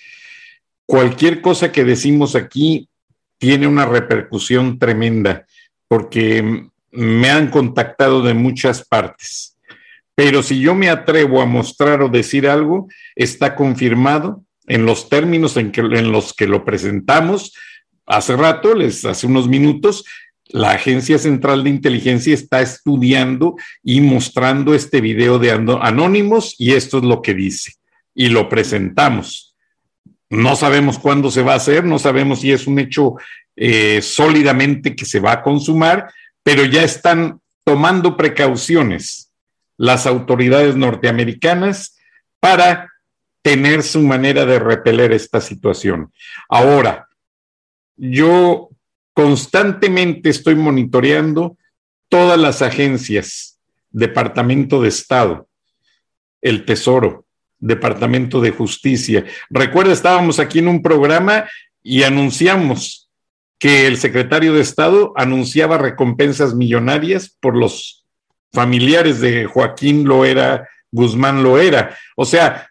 [0.85, 2.91] Cualquier cosa que decimos aquí
[3.39, 5.47] tiene una repercusión tremenda
[5.89, 9.57] porque me han contactado de muchas partes.
[10.15, 15.57] Pero si yo me atrevo a mostrar o decir algo, está confirmado en los términos
[15.57, 17.55] en, que, en los que lo presentamos
[18.11, 20.05] hace rato, les hace unos minutos,
[20.49, 23.55] La Agencia Central de Inteligencia está estudiando
[23.85, 27.75] y mostrando este video de Anónimos y esto es lo que dice.
[28.13, 29.55] Y lo presentamos.
[30.29, 33.15] No sabemos cuándo se va a hacer, no sabemos si es un hecho
[33.55, 39.31] eh, sólidamente que se va a consumar, pero ya están tomando precauciones
[39.77, 41.97] las autoridades norteamericanas
[42.41, 42.91] para
[43.43, 46.13] tener su manera de repeler esta situación.
[46.49, 47.09] Ahora,
[48.01, 48.71] yo
[49.13, 51.59] constantemente estoy monitoreando
[52.09, 53.59] todas las agencias,
[53.91, 55.47] Departamento de Estado,
[56.41, 57.27] el Tesoro,
[57.59, 59.27] Departamento de Justicia.
[59.51, 61.45] Recuerda, estábamos aquí en un programa
[61.83, 63.11] y anunciamos
[63.59, 68.07] que el secretario de Estado anunciaba recompensas millonarias por los
[68.51, 71.99] familiares de Joaquín Loera, Guzmán Loera.
[72.17, 72.70] O sea,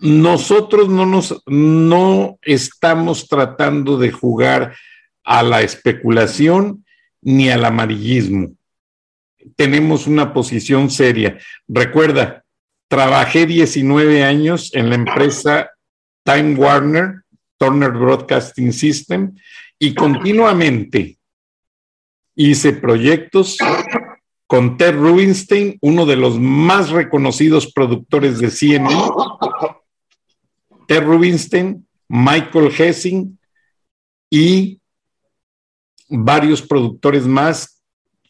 [0.00, 4.74] nosotros no nos no estamos tratando de jugar
[5.24, 6.84] a la especulación
[7.22, 8.52] ni al amarillismo.
[9.56, 11.38] Tenemos una posición seria.
[11.68, 12.44] Recuerda,
[12.88, 15.70] trabajé 19 años en la empresa
[16.24, 17.22] Time Warner,
[17.58, 19.34] Turner Broadcasting System,
[19.78, 21.18] y continuamente
[22.34, 23.58] hice proyectos
[24.46, 28.94] con Ted Rubinstein, uno de los más reconocidos productores de CNN,
[30.90, 33.38] Ted Rubinstein, Michael Hessing
[34.28, 34.80] y
[36.08, 37.80] varios productores más.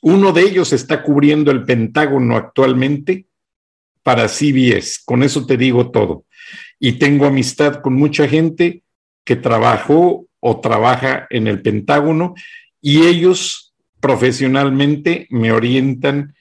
[0.03, 3.25] Uno de ellos está cubriendo el Pentágono actualmente
[4.03, 4.99] para CBS.
[5.07, 6.27] Con eso te digo todo.
[6.79, 8.83] Y tengo amistad con mucha gente
[9.25, 12.35] que trabajó o trabaja en el Pentágono
[12.83, 16.35] y ellos profesionalmente me orientan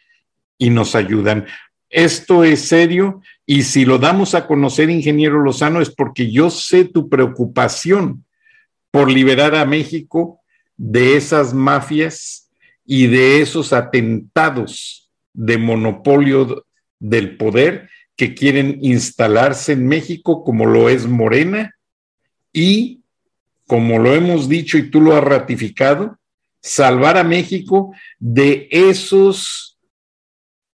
[0.58, 1.46] y nos ayudan.
[1.90, 3.22] Esto es serio
[3.52, 8.24] y si lo damos a conocer, ingeniero Lozano, es porque yo sé tu preocupación
[8.92, 10.40] por liberar a México
[10.78, 12.52] de esas mafias
[12.86, 16.64] y de esos atentados de monopolio
[17.00, 21.76] del poder que quieren instalarse en México como lo es Morena.
[22.54, 23.02] Y,
[23.66, 26.20] como lo hemos dicho y tú lo has ratificado,
[26.62, 29.79] salvar a México de esos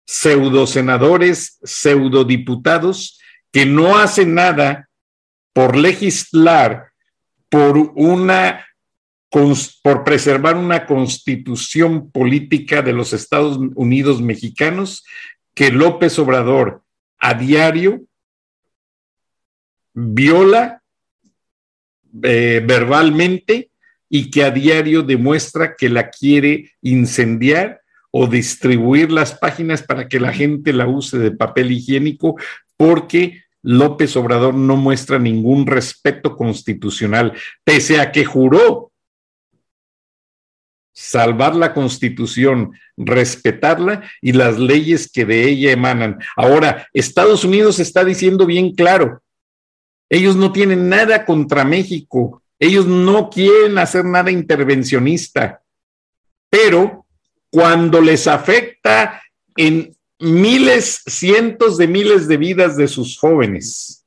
[0.05, 3.21] pseudo senadores, pseudo diputados
[3.53, 4.89] que no hacen nada
[5.53, 6.93] por legislar
[7.49, 8.67] por una
[9.83, 15.07] por preservar una constitución política de los Estados Unidos mexicanos
[15.55, 16.83] que López Obrador
[17.19, 18.03] a diario
[19.95, 20.83] viola
[22.23, 23.71] eh, verbalmente
[24.11, 27.82] y que a diario demuestra que la quiere incendiar
[28.13, 32.37] o distribuir las páginas para que la gente la use de papel higiénico
[32.77, 37.33] porque López Obrador no muestra ningún respeto constitucional,
[37.65, 38.93] pese a que juró
[40.93, 46.19] salvar la constitución, respetarla y las leyes que de ella emanan.
[46.37, 49.23] Ahora, Estados Unidos está diciendo bien claro,
[50.11, 55.63] ellos no tienen nada contra México, ellos no quieren hacer nada intervencionista,
[56.51, 57.02] pero
[57.53, 59.23] cuando les afecta
[59.57, 64.07] en miles, cientos de miles de vidas de sus jóvenes,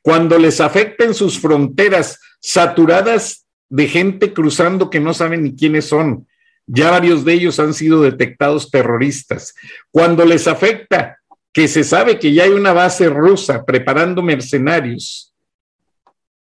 [0.00, 5.84] cuando les afecta en sus fronteras saturadas de gente cruzando que no saben ni quiénes
[5.84, 6.26] son.
[6.66, 9.54] Ya varios de ellos han sido detectados terroristas.
[9.90, 11.18] Cuando les afecta
[11.52, 15.34] que se sabe que ya hay una base rusa preparando mercenarios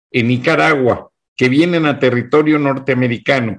[0.09, 3.57] en Nicaragua que vienen a territorio norteamericano,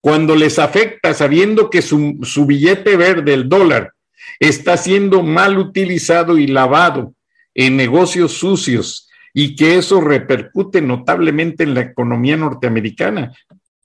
[0.00, 3.92] cuando les afecta sabiendo que su, su billete verde, el dólar,
[4.38, 7.14] está siendo mal utilizado y lavado
[7.54, 13.32] en negocios sucios y que eso repercute notablemente en la economía norteamericana.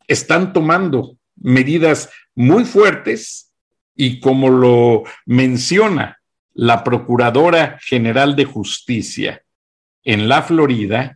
[0.07, 3.51] Están tomando medidas muy fuertes
[3.95, 6.19] y como lo menciona
[6.53, 9.43] la Procuradora General de Justicia
[10.03, 11.13] en la Florida,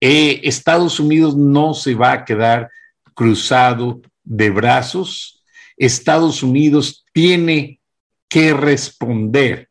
[0.00, 2.70] eh, Estados Unidos no se va a quedar
[3.14, 5.42] cruzado de brazos.
[5.76, 7.80] Estados Unidos tiene
[8.28, 9.70] que responder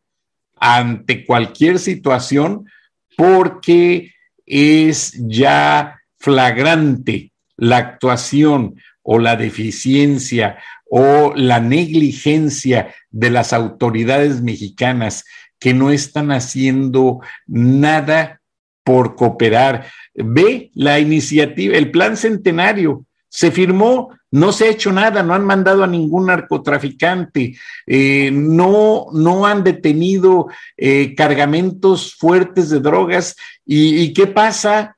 [0.56, 2.66] ante cualquier situación
[3.16, 4.14] porque
[4.46, 10.58] es ya flagrante la actuación o la deficiencia
[10.90, 15.26] o la negligencia de las autoridades mexicanas
[15.60, 18.42] que no están haciendo nada
[18.84, 19.88] por cooperar.
[20.14, 25.46] Ve la iniciativa, el plan centenario se firmó, no se ha hecho nada, no han
[25.46, 33.36] mandado a ningún narcotraficante, eh, no, no han detenido eh, cargamentos fuertes de drogas.
[33.66, 34.98] ¿Y, qué pasa?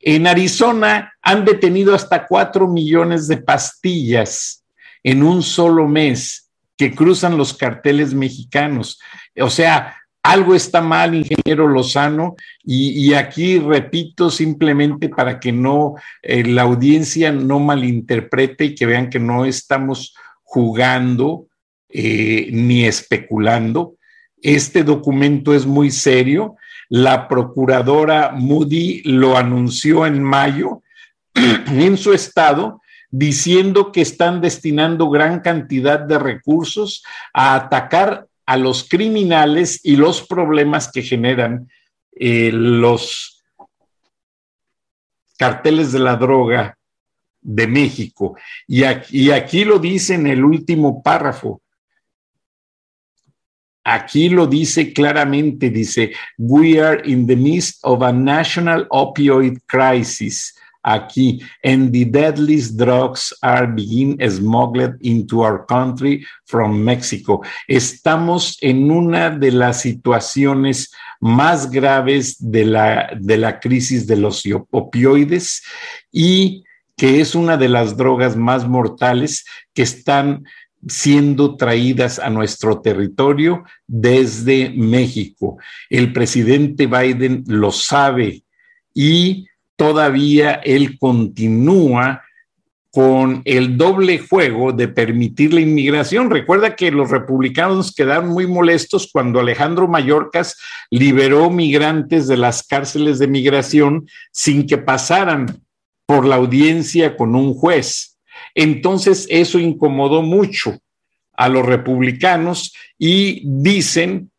[0.00, 4.64] En Arizona han detenido hasta cuatro millones de pastillas
[5.02, 9.00] en un solo mes que cruzan los carteles mexicanos.
[9.40, 9.97] O sea,
[10.32, 17.32] algo está mal, ingeniero Lozano, y, aquí repito simplemente para que no eh, la audiencia
[17.32, 21.46] no malinterprete y que vean que no estamos jugando
[21.88, 23.96] eh, ni especulando.
[24.42, 26.56] Este documento es muy serio.
[26.90, 30.82] La procuradora Moody lo anunció en mayo
[31.34, 37.02] en su estado diciendo que están destinando gran cantidad de recursos
[37.32, 41.68] a atacar a los criminales y los problemas que generan
[42.12, 43.44] eh, los
[45.36, 46.78] carteles de la droga
[47.42, 48.38] de México.
[48.66, 51.60] Y aquí, y aquí lo dice en el último párrafo.
[53.84, 60.58] Aquí lo dice claramente, dice, we are in the midst of a national opioid crisis.
[60.88, 67.42] Aquí, and the deadliest drugs are being smuggled into our country from Mexico.
[67.68, 74.42] Estamos en una de las situaciones más graves de la, de la crisis de los
[74.70, 75.62] opioides
[76.10, 76.64] y
[76.96, 80.44] que es una de las drogas más mortales que están
[80.86, 85.58] siendo traídas a nuestro territorio desde México.
[85.90, 88.44] El presidente Biden lo sabe
[88.94, 89.46] y
[89.78, 92.24] todavía él continúa
[92.90, 96.30] con el doble juego de permitir la inmigración.
[96.30, 100.56] Recuerda que los republicanos quedaron muy molestos cuando Alejandro Mayorkas
[100.90, 105.62] liberó migrantes de las cárceles de migración sin que pasaran
[106.06, 108.18] por la audiencia con un juez.
[108.56, 110.76] Entonces, eso incomodó mucho
[111.34, 114.32] a los republicanos y dicen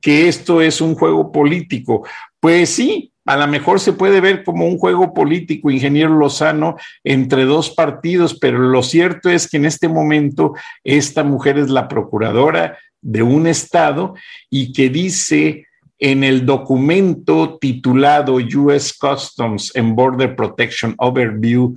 [0.00, 2.06] que esto es un juego político.
[2.38, 7.44] Pues sí, a lo mejor se puede ver como un juego político, ingeniero Lozano, entre
[7.44, 12.78] dos partidos, pero lo cierto es que en este momento esta mujer es la procuradora
[13.00, 14.14] de un estado
[14.50, 15.66] y que dice
[15.98, 21.74] en el documento titulado US Customs and Border Protection Overview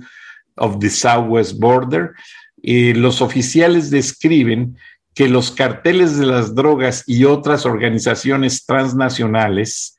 [0.56, 2.12] of the Southwest Border,
[2.62, 4.76] eh, los oficiales describen
[5.14, 9.97] que los carteles de las drogas y otras organizaciones transnacionales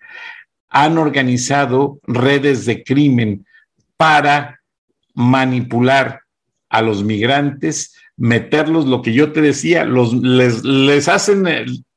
[0.70, 3.46] han organizado redes de crimen
[3.98, 4.62] para
[5.14, 6.22] manipular
[6.70, 11.46] a los migrantes, meterlos, lo que yo te decía, los, les, les hacen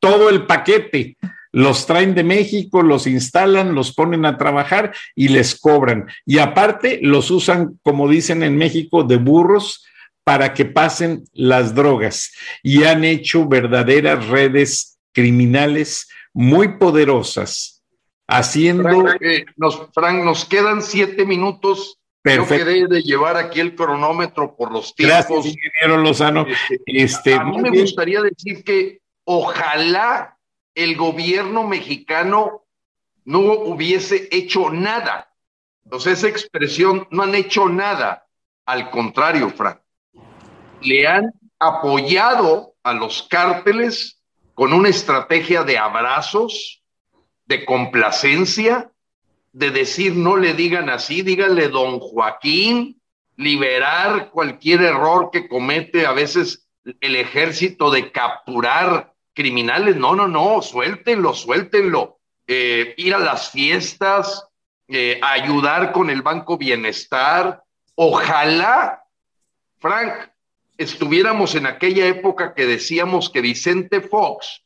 [0.01, 1.17] todo el paquete,
[1.53, 6.07] los traen de México, los instalan, los ponen a trabajar y les cobran.
[6.25, 9.85] Y aparte los usan, como dicen en México, de burros
[10.25, 12.33] para que pasen las drogas.
[12.63, 17.72] Y han hecho verdaderas redes criminales muy poderosas,
[18.37, 19.03] haciendo...
[19.03, 21.99] Frank, eh, nos, Frank, nos quedan siete minutos.
[22.23, 22.57] Perfecto.
[22.57, 25.27] Yo quedé de llevar aquí el cronómetro por los tiempos.
[25.29, 26.47] Gracias, ingeniero Lozano.
[26.47, 30.39] Este, este, a mí me gustaría decir que ojalá
[30.75, 32.65] el gobierno mexicano
[33.25, 35.33] no hubiese hecho nada.
[35.85, 38.27] Entonces, esa expresión, no han hecho nada.
[38.67, 39.81] Al contrario, Frank,
[40.81, 44.21] le han apoyado a los cárteles
[44.55, 46.82] con una estrategia de abrazos,
[47.47, 48.91] de complacencia,
[49.53, 53.01] de decir no le digan así, díganle don Joaquín,
[53.37, 56.69] liberar cualquier error que comete a veces
[57.01, 62.19] el ejército de capturar criminales, no, no, no, suéltenlo, suéltenlo.
[62.47, 64.47] Eh, ir a las fiestas,
[64.89, 67.63] eh, ayudar con el Banco Bienestar.
[67.95, 69.05] Ojalá,
[69.79, 70.29] Frank,
[70.77, 74.62] estuviéramos en aquella época que decíamos que Vicente Fox,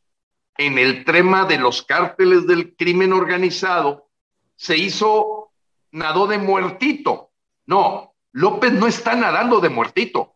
[0.58, 4.08] en el tema de los cárteles del crimen organizado,
[4.56, 5.52] se hizo,
[5.90, 7.30] nadó de muertito.
[7.66, 10.34] No, López no está nadando de muertito.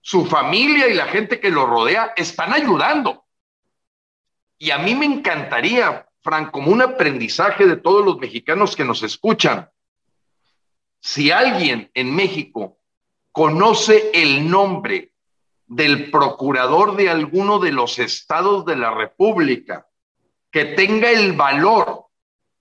[0.00, 3.24] Su familia y la gente que lo rodea están ayudando.
[4.58, 9.02] Y a mí me encantaría, Frank, como un aprendizaje de todos los mexicanos que nos
[9.02, 9.70] escuchan,
[11.00, 12.78] si alguien en México
[13.32, 15.09] conoce el nombre
[15.70, 19.86] del procurador de alguno de los estados de la República
[20.50, 22.06] que tenga el valor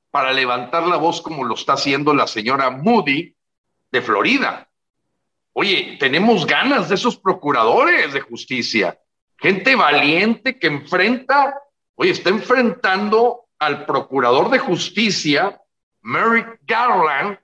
[0.10, 3.36] para levantar la voz como lo está haciendo la señora Moody
[3.91, 4.70] de Florida.
[5.53, 8.97] Oye, tenemos ganas de esos procuradores de justicia,
[9.38, 11.55] gente valiente que enfrenta
[12.01, 15.62] Oye, está enfrentando al procurador de justicia,
[16.01, 17.38] Merrick Garland,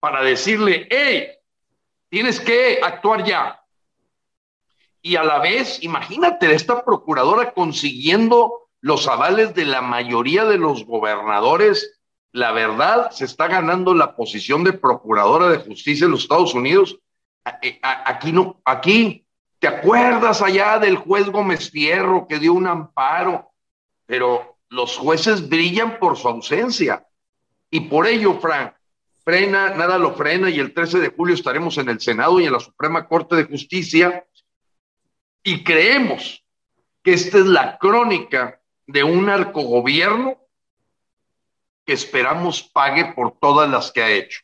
[0.00, 1.28] para decirle, hey,
[2.08, 3.57] tienes que actuar ya.
[5.08, 10.84] Y a la vez, imagínate, esta procuradora consiguiendo los avales de la mayoría de los
[10.84, 11.98] gobernadores.
[12.32, 16.98] La verdad, se está ganando la posición de procuradora de justicia en los Estados Unidos.
[17.62, 19.24] Eh, aquí no, aquí
[19.58, 23.50] ¿Te acuerdas allá del juez Gómez Fierro que dio un amparo?
[24.04, 27.06] Pero los jueces brillan por su ausencia.
[27.70, 28.74] Y por ello, Frank,
[29.24, 32.52] frena, nada lo frena y el 13 de julio estaremos en el Senado y en
[32.52, 34.26] la Suprema Corte de Justicia
[35.48, 36.44] y creemos
[37.02, 40.36] que esta es la crónica de un narcogobierno
[41.86, 44.40] que esperamos pague por todas las que ha hecho.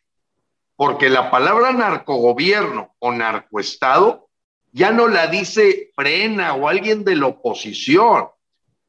[0.76, 4.30] Porque la palabra narcogobierno o narcoestado
[4.72, 8.28] ya no la dice Frena o alguien de la oposición,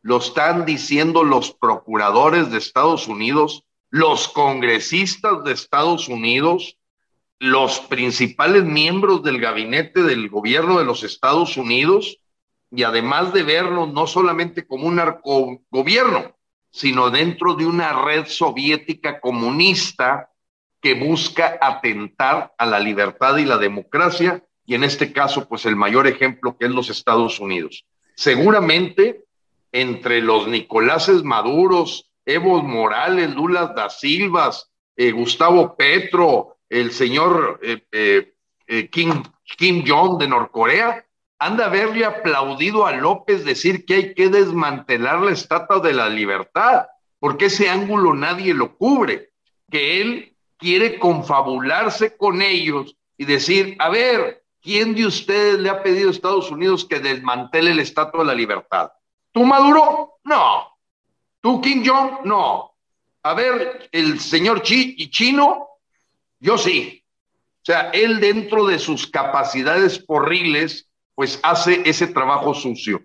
[0.02, 6.78] lo están diciendo los procuradores de Estados Unidos, los congresistas de Estados Unidos,
[7.40, 12.20] los principales miembros del gabinete del gobierno de los Estados Unidos,
[12.72, 16.36] y además de verlo no solamente como un narcogobierno,
[16.72, 20.30] sino dentro de una red soviética comunista
[20.82, 25.76] que busca atentar a la libertad y la democracia, y en este caso, pues el
[25.76, 27.86] mayor ejemplo que es los Estados Unidos.
[28.16, 29.26] Seguramente
[29.72, 38.34] entre los Nicoláses Maduros, Evo Morales, Lula da Silvas, eh, Gustavo Petro, el señor eh,
[38.68, 39.24] eh, Kim,
[39.58, 41.06] Kim Jong de Norcorea,
[41.40, 46.10] han de haberle aplaudido a López decir que hay que desmantelar la estatua de la
[46.10, 46.88] libertad,
[47.20, 49.32] porque ese ángulo nadie lo cubre,
[49.70, 55.84] que él quiere confabularse con ellos y decir, a ver, ¿quién de ustedes le ha
[55.84, 58.92] pedido a Estados Unidos que desmantele la estatua de la libertad?
[59.32, 60.20] ¿Tú Maduro?
[60.24, 60.78] No.
[61.42, 62.26] ¿Tú Kim Jong?
[62.26, 62.74] No.
[63.24, 65.75] A ver, el señor Chi y Chino,
[66.40, 67.04] yo sí.
[67.62, 73.04] O sea, él dentro de sus capacidades porriles, pues hace ese trabajo sucio.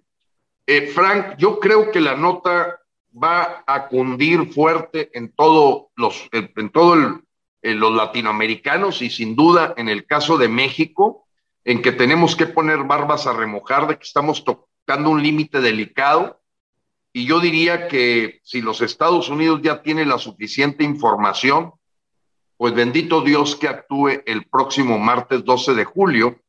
[0.66, 2.80] Eh, Frank, yo creo que la nota
[3.12, 7.22] va a cundir fuerte en todo los, en todo
[7.62, 11.26] los latinoamericanos y sin duda en el caso de México,
[11.64, 16.40] en que tenemos que poner barbas a remojar, de que estamos tocando un límite delicado.
[17.12, 21.72] Y yo diría que si los Estados Unidos ya tienen la suficiente información,
[22.60, 26.42] pues bendito Dios que actúe el próximo martes 12 de julio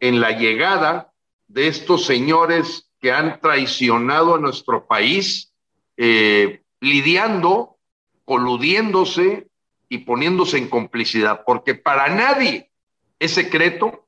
[0.00, 1.12] en la llegada
[1.46, 5.52] de estos señores que han traicionado a nuestro país,
[5.98, 7.76] eh, lidiando,
[8.24, 9.48] coludiéndose
[9.90, 12.70] y poniéndose en complicidad, porque para nadie
[13.18, 14.06] es secreto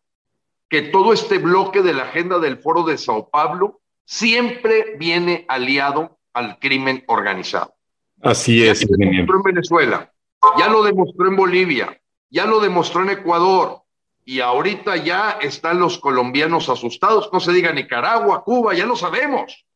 [0.70, 6.18] que todo este bloque de la agenda del Foro de Sao Paulo siempre viene aliado
[6.32, 7.74] al crimen organizado.
[8.22, 8.80] Así es.
[8.80, 10.10] En Venezuela,
[10.58, 13.82] ya lo demostró en Bolivia, ya lo demostró en Ecuador,
[14.24, 19.66] y ahorita ya están los colombianos asustados, no se diga Nicaragua, Cuba, ya lo sabemos,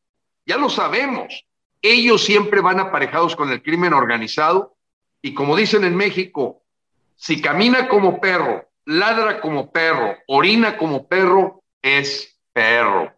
[0.45, 1.45] ya lo sabemos.
[1.81, 4.75] Ellos siempre van aparejados con el crimen organizado
[5.21, 6.63] y como dicen en México,
[7.15, 13.11] si camina como perro, ladra como perro, orina como perro, es perro.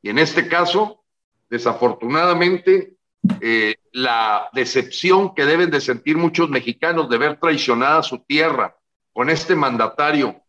[0.00, 1.04] Y en este caso,
[1.48, 2.96] desafortunadamente,
[3.40, 8.76] eh, la decepción que deben de sentir muchos mexicanos de ver traicionada su tierra
[9.12, 10.42] con este mandatario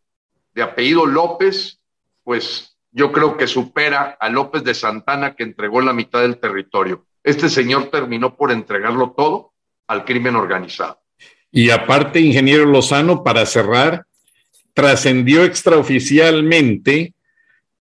[0.54, 1.80] de apellido López,
[2.22, 7.06] pues yo creo que supera a López de Santana que entregó la mitad del territorio.
[7.22, 9.52] Este señor terminó por entregarlo todo
[9.86, 11.00] al crimen organizado.
[11.50, 14.06] Y aparte, ingeniero Lozano, para cerrar,
[14.72, 17.14] trascendió extraoficialmente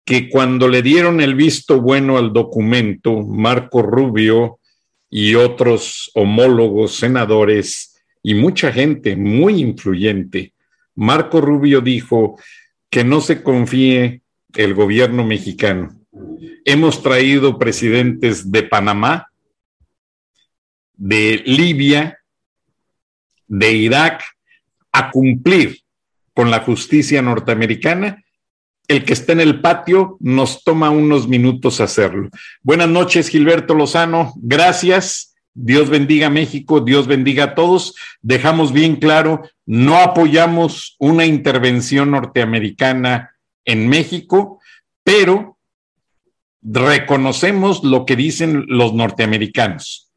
[0.05, 4.59] que cuando le dieron el visto bueno al documento, Marco Rubio
[5.15, 10.55] y otros homólogos senadores y mucha gente muy influyente,
[10.95, 12.39] Marco Rubio dijo,
[12.89, 14.23] que no se confíe
[14.55, 15.95] el gobierno mexicano.
[16.65, 19.29] Hemos traído presidentes de Panamá,
[20.95, 22.19] de Libia,
[23.47, 24.25] de Irak,
[24.93, 25.81] a cumplir
[26.33, 28.22] con la justicia norteamericana.
[28.93, 32.28] El que está en el patio nos toma unos minutos hacerlo.
[32.61, 34.34] Buenas noches, Gilberto Lozano.
[34.36, 35.34] Gracias.
[35.55, 37.95] Dios bendiga a México, Dios bendiga a todos.
[38.20, 43.30] Dejamos bien claro, no apoyamos una intervención norteamericana
[43.64, 44.61] en México,
[45.03, 45.57] pero
[46.61, 50.12] reconocemos lo que dicen los norteamericanos.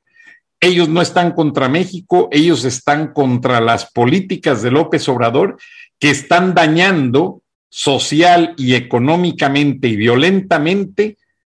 [0.60, 5.56] Ellos no están contra México, ellos están contra las políticas de López Obrador
[5.98, 7.42] que están dañando
[7.76, 11.18] social y económicamente y violentamente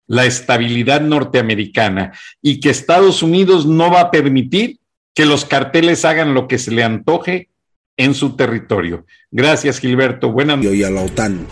[0.08, 4.80] la estabilidad norteamericana y que Estados Unidos no va a permitir
[5.14, 7.50] que los carteles hagan lo que se le antoje
[7.98, 9.06] en su territorio.
[9.30, 10.32] Gracias, Gilberto.
[10.32, 10.76] Buenas noches.
[10.76, 11.46] Y a la OTAN.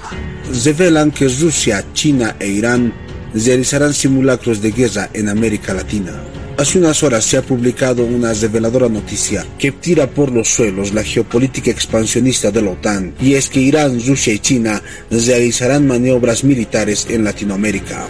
[0.64, 2.93] Revelan que Rusia, China e Irán
[3.34, 6.14] realizarán simulacros de guerra en América Latina.
[6.56, 11.04] Hace unas horas se ha publicado una reveladora noticia que tira por los suelos la
[11.04, 17.08] geopolítica expansionista de la OTAN, y es que Irán, Rusia y China realizarán maniobras militares
[17.10, 18.08] en Latinoamérica.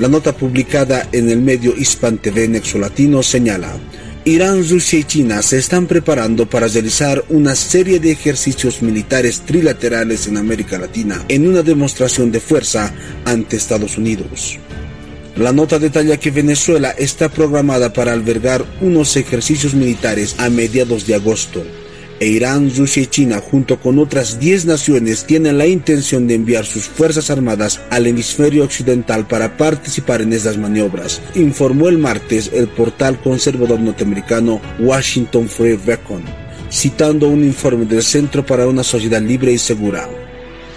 [0.00, 3.72] La nota publicada en el medio Hispan TV Nexo Latino señala
[4.24, 10.26] Irán, Rusia y China se están preparando para realizar una serie de ejercicios militares trilaterales
[10.26, 12.92] en América Latina en una demostración de fuerza
[13.24, 14.58] ante Estados Unidos.
[15.36, 21.14] La nota detalla que Venezuela está programada para albergar unos ejercicios militares a mediados de
[21.14, 21.62] agosto.
[22.18, 26.64] E Irán, Rusia y China, junto con otras 10 naciones, tienen la intención de enviar
[26.64, 32.68] sus fuerzas armadas al hemisferio occidental para participar en estas maniobras, informó el martes el
[32.68, 36.22] portal conservador norteamericano Washington Free Beacon,
[36.70, 40.08] citando un informe del Centro para una Sociedad Libre y Segura.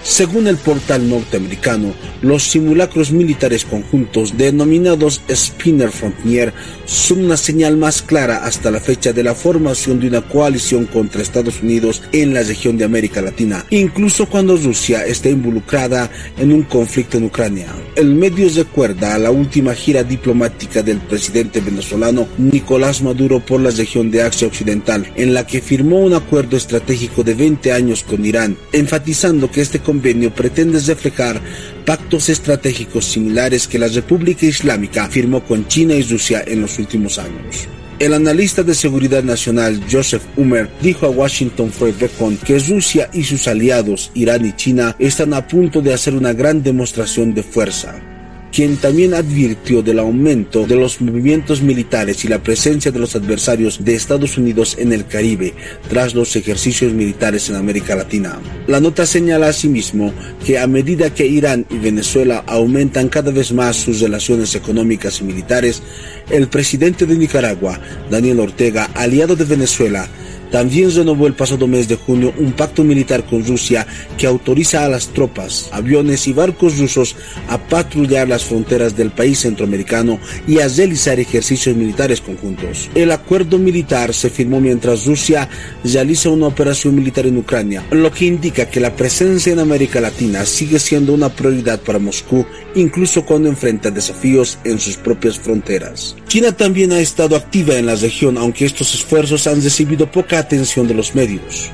[0.09, 1.93] Según el portal norteamericano,
[2.23, 6.51] los simulacros militares conjuntos denominados Spinner Frontier
[6.85, 11.21] son una señal más clara hasta la fecha de la formación de una coalición contra
[11.21, 16.63] Estados Unidos en la región de América Latina, incluso cuando Rusia está involucrada en un
[16.63, 17.67] conflicto en Ucrania.
[17.95, 23.69] El medio recuerda a la última gira diplomática del presidente venezolano Nicolás Maduro por la
[23.69, 28.25] región de Asia Occidental, en la que firmó un acuerdo estratégico de 20 años con
[28.25, 31.41] Irán, enfatizando que este convenio pretende reflejar
[31.85, 37.19] pactos estratégicos similares que la República Islámica firmó con China y Rusia en los últimos
[37.19, 37.67] años.
[37.99, 41.69] El analista de seguridad nacional Joseph Humer dijo a Washington
[41.99, 46.31] Beacon que Rusia y sus aliados Irán y China están a punto de hacer una
[46.31, 48.08] gran demostración de fuerza
[48.51, 53.83] quien también advirtió del aumento de los movimientos militares y la presencia de los adversarios
[53.83, 55.53] de Estados Unidos en el Caribe
[55.89, 58.39] tras los ejercicios militares en América Latina.
[58.67, 60.13] La nota señala asimismo
[60.45, 65.23] que a medida que Irán y Venezuela aumentan cada vez más sus relaciones económicas y
[65.23, 65.81] militares,
[66.29, 67.79] el presidente de Nicaragua,
[68.09, 70.07] Daniel Ortega, aliado de Venezuela,
[70.51, 73.85] también renovó el pasado mes de junio un pacto militar con Rusia
[74.17, 77.15] que autoriza a las tropas, aviones y barcos rusos
[77.47, 82.89] a patrullar las fronteras del país centroamericano y a realizar ejercicios militares conjuntos.
[82.95, 85.49] El acuerdo militar se firmó mientras Rusia
[85.83, 90.45] realiza una operación militar en Ucrania, lo que indica que la presencia en América Latina
[90.45, 92.45] sigue siendo una prioridad para Moscú,
[92.75, 96.15] incluso cuando enfrenta desafíos en sus propias fronteras.
[96.27, 100.87] China también ha estado activa en la región, aunque estos esfuerzos han recibido poca atención
[100.87, 101.71] de los medios.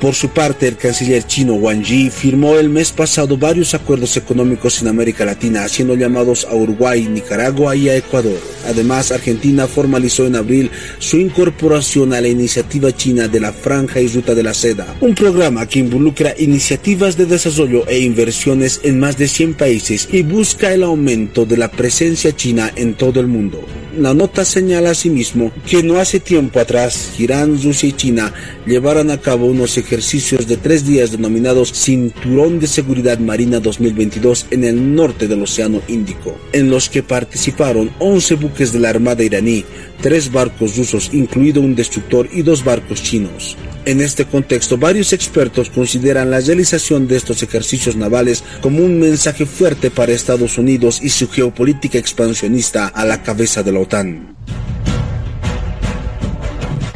[0.00, 4.80] Por su parte, el canciller chino Wang Yi firmó el mes pasado varios acuerdos económicos
[4.80, 8.40] en América Latina, haciendo llamados a Uruguay, Nicaragua y a Ecuador.
[8.66, 14.08] Además, Argentina formalizó en abril su incorporación a la iniciativa china de la Franja y
[14.08, 19.18] Ruta de la Seda, un programa que involucra iniciativas de desarrollo e inversiones en más
[19.18, 23.62] de 100 países y busca el aumento de la presencia china en todo el mundo.
[24.00, 28.32] La nota señala asimismo que no hace tiempo atrás Irán, Rusia y China
[28.64, 34.64] llevaron a cabo unos ejercicios de tres días denominados Cinturón de Seguridad Marina 2022 en
[34.64, 39.66] el norte del Océano Índico, en los que participaron 11 buques de la Armada iraní,
[40.02, 43.56] tres barcos rusos, incluido un destructor y dos barcos chinos.
[43.84, 49.46] En este contexto, varios expertos consideran la realización de estos ejercicios navales como un mensaje
[49.46, 54.36] fuerte para Estados Unidos y su geopolítica expansionista a la cabeza de la OTAN.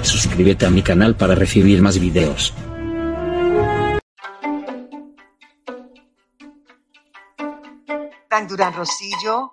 [0.02, 2.52] Suscríbete a mi canal para recibir más videos.
[8.48, 9.52] Durán Rosillo